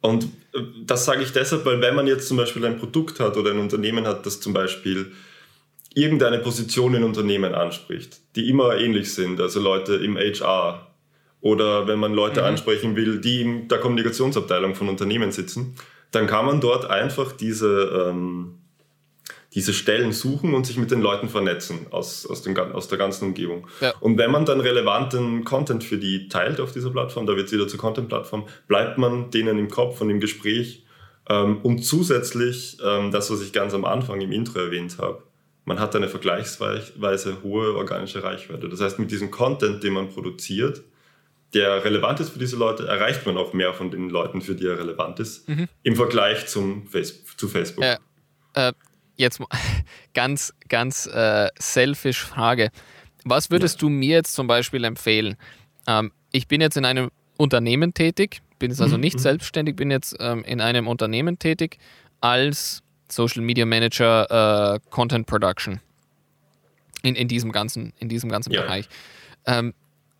[0.00, 3.36] Und äh, das sage ich deshalb, weil wenn man jetzt zum Beispiel ein Produkt hat
[3.36, 5.12] oder ein Unternehmen hat, das zum Beispiel
[5.94, 10.92] irgendeine Position in Unternehmen anspricht, die immer ähnlich sind, also Leute im HR
[11.40, 12.46] oder wenn man Leute mhm.
[12.46, 15.74] ansprechen will, die in der Kommunikationsabteilung von Unternehmen sitzen,
[16.12, 18.58] dann kann man dort einfach diese, ähm,
[19.54, 23.26] diese Stellen suchen und sich mit den Leuten vernetzen aus, aus, den, aus der ganzen
[23.26, 23.66] Umgebung.
[23.80, 23.92] Ja.
[24.00, 27.52] Und wenn man dann relevanten Content für die teilt auf dieser Plattform, da wird es
[27.52, 30.84] wieder zur Content-Plattform, bleibt man denen im Kopf und im Gespräch.
[31.28, 35.22] Ähm, und zusätzlich, ähm, das, was ich ganz am Anfang im Intro erwähnt habe,
[35.64, 38.68] man hat eine vergleichsweise hohe organische Reichweite.
[38.68, 40.82] Das heißt, mit diesem Content, den man produziert,
[41.54, 44.66] der relevant ist für diese Leute, erreicht man auch mehr von den Leuten, für die
[44.66, 45.68] er relevant ist, mhm.
[45.82, 47.84] im Vergleich zum Face zu Facebook.
[47.84, 47.98] Äh,
[48.54, 48.72] äh,
[49.16, 49.40] jetzt
[50.14, 52.70] ganz, ganz äh, selfish Frage.
[53.24, 53.80] Was würdest ja.
[53.80, 55.36] du mir jetzt zum Beispiel empfehlen?
[55.86, 59.02] Ähm, ich bin jetzt in einem Unternehmen tätig, bin jetzt also mhm.
[59.02, 59.22] nicht mhm.
[59.22, 61.78] selbstständig, bin jetzt ähm, in einem Unternehmen tätig
[62.20, 65.80] als Social Media Manager, äh, Content Production.
[67.02, 68.62] In, in diesem ganzen, in diesem ganzen ja.
[68.62, 68.88] Bereich.
[69.46, 69.74] Ähm,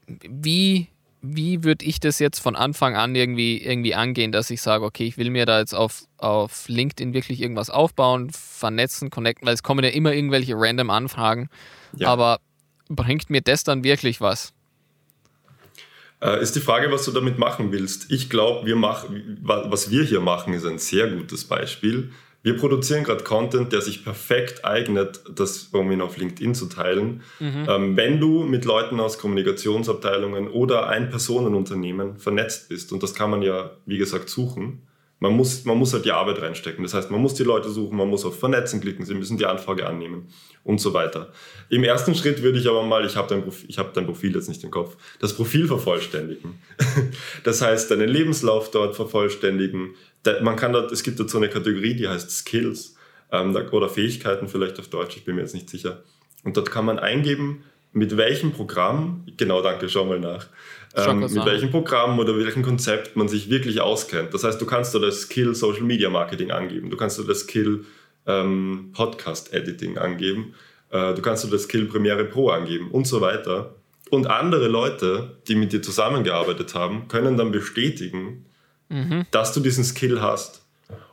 [0.07, 0.89] wie
[1.23, 5.05] wie würde ich das jetzt von Anfang an irgendwie, irgendwie angehen, dass ich sage, okay,
[5.05, 9.63] ich will mir da jetzt auf, auf LinkedIn wirklich irgendwas aufbauen, vernetzen, connecten, weil es
[9.63, 11.49] kommen ja immer irgendwelche random Anfragen.
[11.97, 12.09] Ja.
[12.09, 12.41] Aber
[12.89, 14.53] bringt mir das dann wirklich was?
[16.21, 18.11] Äh, ist die Frage, was du damit machen willst.
[18.11, 22.11] Ich glaube, wir machen, was wir hier machen, ist ein sehr gutes Beispiel.
[22.43, 27.23] Wir produzieren gerade Content, der sich perfekt eignet, das um ihn auf LinkedIn zu teilen.
[27.39, 27.67] Mhm.
[27.69, 33.43] Ähm, wenn du mit Leuten aus Kommunikationsabteilungen oder Ein-Personen-Unternehmen vernetzt bist, und das kann man
[33.43, 34.83] ja, wie gesagt, suchen,
[35.23, 36.83] man muss, man muss halt die Arbeit reinstecken.
[36.83, 39.47] Das heißt, man muss die Leute suchen, man muss auf Vernetzen klicken, sie müssen die
[39.47, 40.27] Anfrage annehmen
[40.65, 41.31] und so weiter.
[41.69, 44.49] Im ersten Schritt würde ich aber mal, ich habe dein, Profil, hab dein Profil jetzt
[44.49, 46.59] nicht im Kopf, das Profil vervollständigen.
[47.45, 49.95] Das heißt, deinen Lebenslauf dort vervollständigen.
[50.41, 52.97] Man kann dort, es gibt dort so eine Kategorie, die heißt Skills
[53.33, 56.03] ähm, oder Fähigkeiten vielleicht auf Deutsch, ich bin mir jetzt nicht sicher.
[56.45, 60.47] Und dort kann man eingeben, mit welchem Programm, genau danke, schau mal nach,
[60.95, 64.33] ähm, mit welchem Programm oder welchem Konzept man sich wirklich auskennt.
[64.33, 67.41] Das heißt, du kannst da das Skill Social Media Marketing angeben, du kannst da das
[67.41, 67.85] Skill
[68.27, 70.55] ähm, Podcast Editing angeben,
[70.91, 73.75] äh, du kannst da das Skill Premiere Pro angeben und so weiter.
[74.11, 78.45] Und andere Leute, die mit dir zusammengearbeitet haben, können dann bestätigen,
[78.93, 79.27] mhm.
[79.31, 80.63] dass du diesen Skill hast.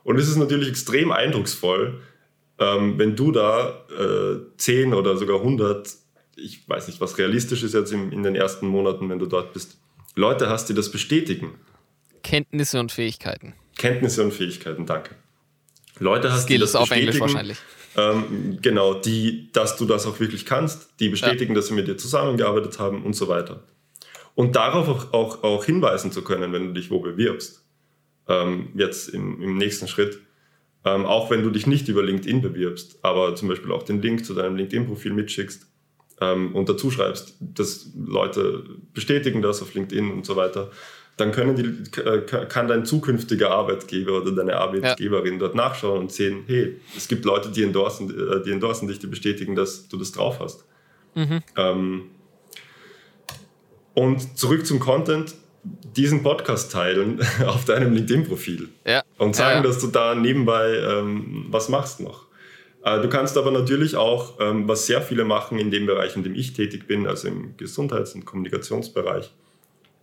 [0.04, 2.02] Und es ist natürlich extrem eindrucksvoll,
[2.60, 5.90] ähm, wenn du da äh, 10 oder sogar 100
[6.44, 9.54] ich weiß nicht, was realistisch ist jetzt in, in den ersten Monaten, wenn du dort
[9.54, 9.78] bist,
[10.16, 11.56] Leute hast, die das bestätigen.
[12.24, 13.54] Kenntnisse und Fähigkeiten.
[13.78, 15.16] Kenntnisse und Fähigkeiten, danke.
[16.00, 17.58] Leute hast, Skill die das auf Englisch wahrscheinlich.
[17.98, 21.56] Ähm, genau, die, dass du das auch wirklich kannst, die bestätigen, ja.
[21.56, 23.64] dass sie mit dir zusammengearbeitet haben und so weiter.
[24.36, 27.66] Und darauf auch, auch, auch hinweisen zu können, wenn du dich wo bewirbst.
[28.30, 30.20] Ähm, jetzt im, im nächsten Schritt.
[30.86, 34.26] Ähm, auch wenn du dich nicht über LinkedIn bewirbst, aber zum Beispiel auch den Link
[34.26, 35.70] zu deinem LinkedIn-Profil mitschickst,
[36.22, 40.72] ähm, und dazu schreibst, dass Leute bestätigen das auf LinkedIn und so weiter,
[41.18, 45.40] dann können die, äh, kann dein zukünftiger Arbeitgeber oder deine Arbeitgeberin ja.
[45.40, 49.08] dort nachschauen und sehen, hey, es gibt Leute, die endorsen, äh, die endorsen dich, die
[49.08, 50.66] bestätigen, dass du das drauf hast.
[51.16, 51.42] Mhm.
[51.58, 52.04] Ähm,
[53.94, 59.04] und zurück zum Content, diesen Podcast teilen auf deinem LinkedIn-Profil ja.
[59.18, 59.64] und sagen, ja.
[59.64, 62.28] dass du da nebenbei ähm, was machst noch.
[62.84, 66.24] Äh, du kannst aber natürlich auch, ähm, was sehr viele machen in dem Bereich, in
[66.24, 69.32] dem ich tätig bin, also im Gesundheits- und Kommunikationsbereich,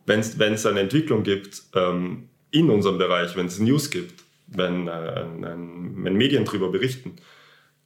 [0.05, 4.91] wenn es eine Entwicklung gibt ähm, in unserem Bereich, wenn es News gibt, wenn, äh,
[4.91, 7.17] ein, ein, wenn Medien darüber berichten,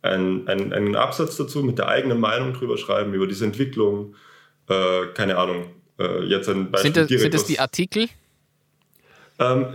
[0.02, 4.14] ein, einen Absatz dazu mit der eigenen Meinung drüber schreiben, über diese Entwicklung,
[4.68, 5.66] äh, keine Ahnung,
[6.00, 6.94] äh, jetzt ein Beispiel.
[6.94, 8.08] Sind das, sind das die Artikel?
[9.38, 9.66] Ähm,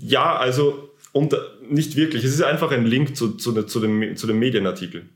[0.00, 1.34] ja, also und
[1.68, 2.24] nicht wirklich.
[2.24, 5.06] Es ist einfach ein Link zu, zu, zu, dem, zu dem Medienartikel.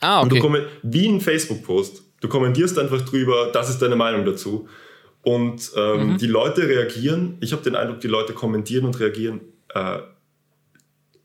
[0.00, 0.40] Ah, okay.
[0.40, 2.02] Und du wie ein Facebook-Post.
[2.20, 4.68] Du kommentierst einfach drüber, das ist deine Meinung dazu.
[5.22, 6.18] Und ähm, mhm.
[6.18, 9.40] die Leute reagieren, ich habe den Eindruck, die Leute kommentieren und reagieren
[9.74, 9.98] äh,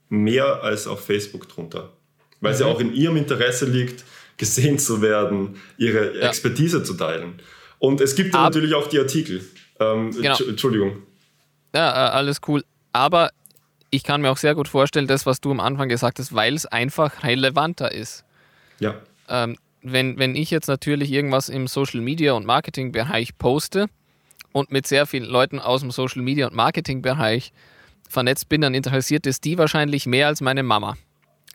[0.10, 1.94] mehr als auf Facebook drunter.
[2.42, 2.54] Weil mhm.
[2.54, 4.04] es ja auch in ihrem Interesse liegt,
[4.38, 6.28] gesehen zu werden, ihre ja.
[6.28, 7.40] Expertise zu teilen.
[7.84, 9.44] Und es gibt dann natürlich auch die Artikel.
[9.78, 10.38] Ähm, genau.
[10.48, 11.04] Entschuldigung.
[11.76, 12.64] Ja, äh, alles cool.
[12.94, 13.32] Aber
[13.90, 16.54] ich kann mir auch sehr gut vorstellen, das, was du am Anfang gesagt hast, weil
[16.54, 18.24] es einfach relevanter ist.
[18.80, 18.96] Ja.
[19.28, 23.88] Ähm, wenn, wenn ich jetzt natürlich irgendwas im Social Media und Marketing Bereich poste
[24.54, 27.52] und mit sehr vielen Leuten aus dem Social Media und Marketing Bereich
[28.08, 30.96] vernetzt bin, dann interessiert es die wahrscheinlich mehr als meine Mama.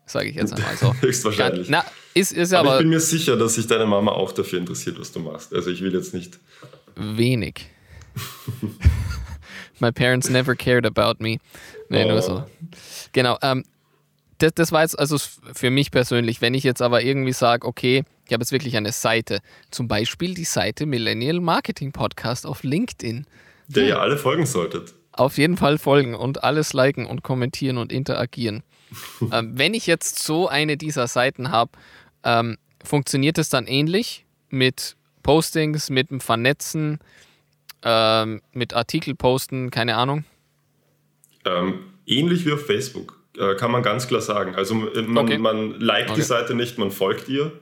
[0.08, 0.94] Sage ich jetzt einmal so.
[1.00, 1.68] Höchstwahrscheinlich.
[1.68, 4.32] Ja, na, ist, ist aber, aber ich bin mir sicher, dass sich deine Mama auch
[4.32, 5.54] dafür interessiert, was du machst.
[5.54, 6.38] Also ich will jetzt nicht.
[6.96, 7.68] Wenig.
[9.80, 11.38] My parents never cared about me.
[11.88, 12.08] Nee, oh.
[12.08, 12.44] nur so.
[13.12, 13.38] Genau.
[13.42, 13.64] Ähm,
[14.38, 15.16] das, das war jetzt also
[15.52, 16.40] für mich persönlich.
[16.40, 19.40] Wenn ich jetzt aber irgendwie sage, okay, ich habe jetzt wirklich eine Seite,
[19.70, 23.26] zum Beispiel die Seite Millennial Marketing Podcast auf LinkedIn.
[23.68, 24.94] Der ihr alle folgen solltet.
[25.12, 28.62] Auf jeden Fall folgen und alles liken und kommentieren und interagieren.
[29.32, 31.72] ähm, wenn ich jetzt so eine dieser Seiten habe,
[32.24, 37.00] ähm, funktioniert es dann ähnlich mit Postings, mit dem Vernetzen,
[37.82, 40.24] ähm, mit Artikel posten, keine Ahnung?
[41.44, 44.54] Ähm, ähnlich wie auf Facebook, äh, kann man ganz klar sagen.
[44.54, 45.38] Also äh, man, okay.
[45.38, 46.20] man liked okay.
[46.20, 47.52] die Seite nicht, man folgt ihr,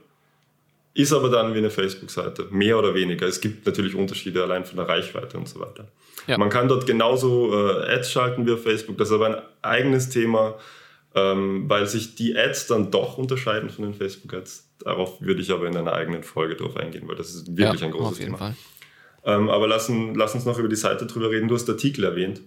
[0.95, 3.27] ist aber dann wie eine Facebook-Seite, mehr oder weniger.
[3.27, 5.89] Es gibt natürlich Unterschiede allein von der Reichweite und so weiter.
[6.27, 6.39] Ja.
[6.39, 10.09] Man kann dort genauso äh, Ads schalten wie auf Facebook, das ist aber ein eigenes
[10.09, 10.55] Thema,
[11.17, 14.69] ähm, weil sich die Ads dann doch unterscheiden von den Facebook-Ads.
[14.81, 17.87] Darauf würde ich aber in einer eigenen Folge drauf eingehen, weil das ist wirklich ja,
[17.87, 18.55] ein großes Thema.
[19.25, 21.49] Ähm, aber lass, lass, uns noch über die Seite drüber reden.
[21.49, 22.43] Du hast Artikel erwähnt.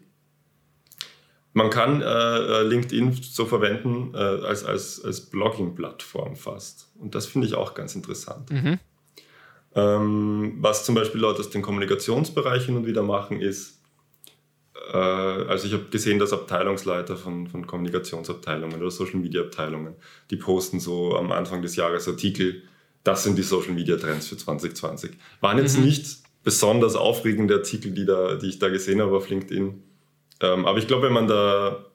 [1.53, 6.91] Man kann äh, äh, LinkedIn so verwenden äh, als, als, als Blogging-Plattform fast.
[6.99, 8.51] Und das finde ich auch ganz interessant.
[8.51, 8.79] Mhm.
[9.73, 13.78] Ähm, was zum Beispiel Leute aus den Kommunikationsbereichen hin und wieder machen, ist,
[14.91, 19.95] also ich habe gesehen, dass Abteilungsleiter von, von Kommunikationsabteilungen oder Social-Media-Abteilungen,
[20.31, 22.63] die posten so am Anfang des Jahres Artikel,
[23.03, 25.11] das sind die Social-Media-Trends für 2020.
[25.41, 25.85] Waren jetzt mhm.
[25.85, 29.83] nicht besonders aufregende Artikel, die, da, die ich da gesehen habe auf LinkedIn
[30.41, 31.85] ähm, aber ich glaube, wenn man da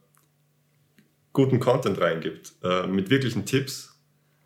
[1.33, 3.97] guten Content reingibt, äh, mit wirklichen Tipps,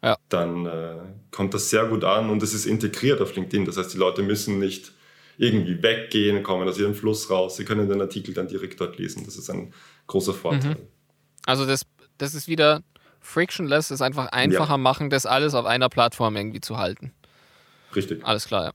[0.02, 0.16] ja.
[0.28, 0.96] dann äh,
[1.30, 3.64] kommt das sehr gut an und es ist integriert auf LinkedIn.
[3.64, 4.92] Das heißt, die Leute müssen nicht
[5.38, 7.56] irgendwie weggehen, kommen aus ihrem Fluss raus.
[7.56, 9.24] Sie können den Artikel dann direkt dort lesen.
[9.24, 9.72] Das ist ein
[10.06, 10.74] großer Vorteil.
[10.74, 10.88] Mhm.
[11.46, 11.82] Also das,
[12.18, 12.82] das ist wieder
[13.20, 14.78] frictionless, ist einfach einfacher ja.
[14.78, 17.12] machen, das alles auf einer Plattform irgendwie zu halten.
[17.96, 18.24] Richtig.
[18.24, 18.70] Alles klar, ja.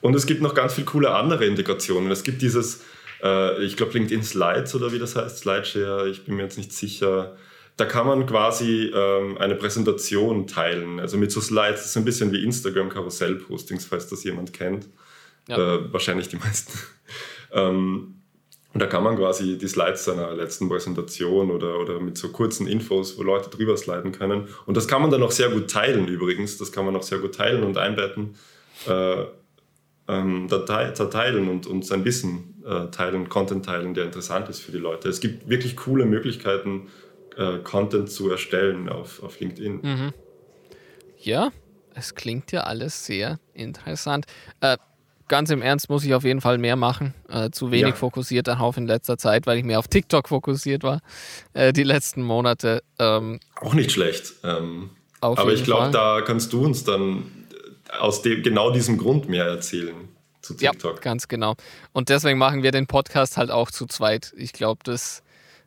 [0.00, 2.10] Und es gibt noch ganz viele coole andere Integrationen.
[2.10, 2.82] Es gibt dieses
[3.24, 6.72] äh, ich glaube LinkedIn Slides oder wie das heißt, Slideshare, ich bin mir jetzt nicht
[6.72, 7.36] sicher.
[7.76, 11.00] Da kann man quasi ähm, eine Präsentation teilen.
[11.00, 14.88] Also mit so Slides, das ist ein bisschen wie Instagram Karussell-Postings, falls das jemand kennt.
[15.48, 15.76] Ja.
[15.76, 16.78] Äh, wahrscheinlich die meisten.
[17.52, 18.14] ähm,
[18.72, 22.66] und da kann man quasi die Slides seiner letzten Präsentation oder, oder mit so kurzen
[22.66, 24.48] Infos, wo Leute drüber sliden können.
[24.66, 26.58] Und das kann man dann auch sehr gut teilen übrigens.
[26.58, 28.34] Das kann man auch sehr gut teilen und einbetten.
[28.88, 29.26] Äh,
[30.08, 34.78] ähm, teilen und, und sein Wissen äh, teilen, Content teilen, der interessant ist für die
[34.78, 35.08] Leute.
[35.08, 36.88] Es gibt wirklich coole Möglichkeiten,
[37.36, 39.80] äh, Content zu erstellen auf, auf LinkedIn.
[39.82, 40.12] Mhm.
[41.18, 41.52] Ja,
[41.94, 44.26] es klingt ja alles sehr interessant.
[44.60, 44.76] Äh,
[45.28, 47.14] ganz im Ernst muss ich auf jeden Fall mehr machen.
[47.28, 47.94] Äh, zu wenig ja.
[47.94, 51.00] fokussiert darauf in letzter Zeit, weil ich mehr auf TikTok fokussiert war
[51.52, 52.82] äh, die letzten Monate.
[52.98, 54.34] Ähm, Auch nicht schlecht.
[54.42, 57.24] Ähm, aber ich glaube, da kannst du uns dann
[57.98, 60.08] aus dem, genau diesem Grund mehr erzählen
[60.42, 60.96] zu TikTok.
[60.96, 61.54] Ja, ganz genau.
[61.92, 64.32] Und deswegen machen wir den Podcast halt auch zu zweit.
[64.36, 65.22] Ich glaube, das,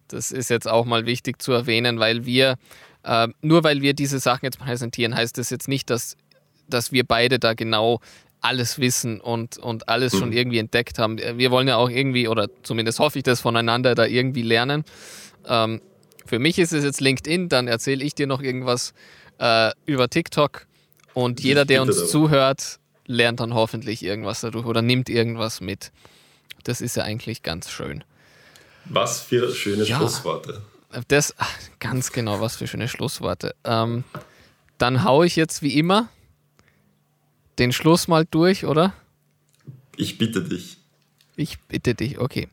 [0.08, 2.58] das ist jetzt auch mal wichtig zu erwähnen, weil wir,
[3.03, 6.16] äh, nur weil wir diese Sachen jetzt präsentieren, heißt das jetzt nicht, dass,
[6.70, 7.99] dass wir beide da genau
[8.41, 10.19] alles wissen und, und alles mhm.
[10.19, 11.17] schon irgendwie entdeckt haben.
[11.17, 14.83] Wir wollen ja auch irgendwie, oder zumindest hoffe ich das voneinander, da irgendwie lernen.
[15.45, 15.81] Ähm,
[16.25, 18.93] für mich ist es jetzt LinkedIn, dann erzähle ich dir noch irgendwas
[19.39, 20.67] äh, über TikTok
[21.13, 25.91] und jeder, der uns zuhört, lernt dann hoffentlich irgendwas dadurch oder nimmt irgendwas mit.
[26.63, 28.03] Das ist ja eigentlich ganz schön.
[28.85, 30.61] Was für schöne ja, Schlussworte.
[31.07, 31.33] Das,
[31.79, 33.55] ganz genau, was für schöne Schlussworte.
[33.63, 34.03] Ähm,
[34.77, 36.09] dann haue ich jetzt wie immer
[37.60, 38.93] den Schluss mal durch, oder?
[39.95, 40.78] Ich bitte dich.
[41.36, 42.47] Ich bitte dich, okay.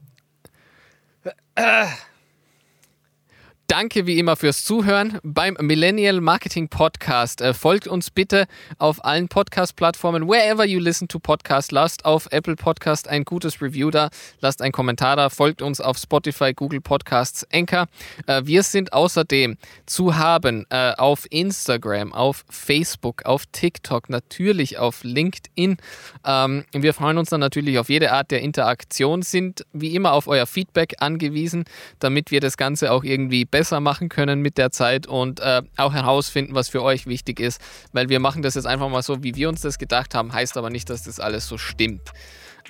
[3.76, 7.40] Danke wie immer fürs Zuhören beim Millennial Marketing Podcast.
[7.40, 8.46] Äh, folgt uns bitte
[8.78, 11.72] auf allen Podcast-Plattformen, wherever you listen to Podcast.
[11.72, 14.10] Lasst auf Apple Podcast ein gutes Review da,
[14.40, 17.86] lasst einen Kommentar da, folgt uns auf Spotify, Google Podcasts, Anchor.
[18.28, 19.56] Äh, wir sind außerdem
[19.86, 25.78] zu haben äh, auf Instagram, auf Facebook, auf TikTok, natürlich auf LinkedIn.
[26.24, 30.28] Ähm, wir freuen uns dann natürlich auf jede Art der Interaktion, sind wie immer auf
[30.28, 31.64] euer Feedback angewiesen,
[31.98, 35.92] damit wir das Ganze auch irgendwie besser machen können mit der Zeit und äh, auch
[35.92, 37.60] herausfinden, was für euch wichtig ist,
[37.92, 40.56] weil wir machen das jetzt einfach mal so, wie wir uns das gedacht haben, heißt
[40.56, 42.12] aber nicht, dass das alles so stimmt.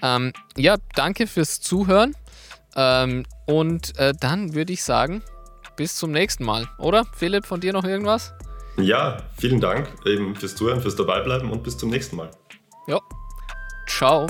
[0.03, 2.14] Ähm, ja, danke fürs Zuhören
[2.76, 5.22] ähm, und äh, dann würde ich sagen,
[5.76, 7.05] bis zum nächsten Mal, oder?
[7.16, 8.32] Philipp, von dir noch irgendwas?
[8.76, 12.30] Ja, vielen Dank eben fürs Zuhören, fürs Dabeibleiben und bis zum nächsten Mal.
[12.86, 12.99] Ja,
[13.86, 14.26] ciao.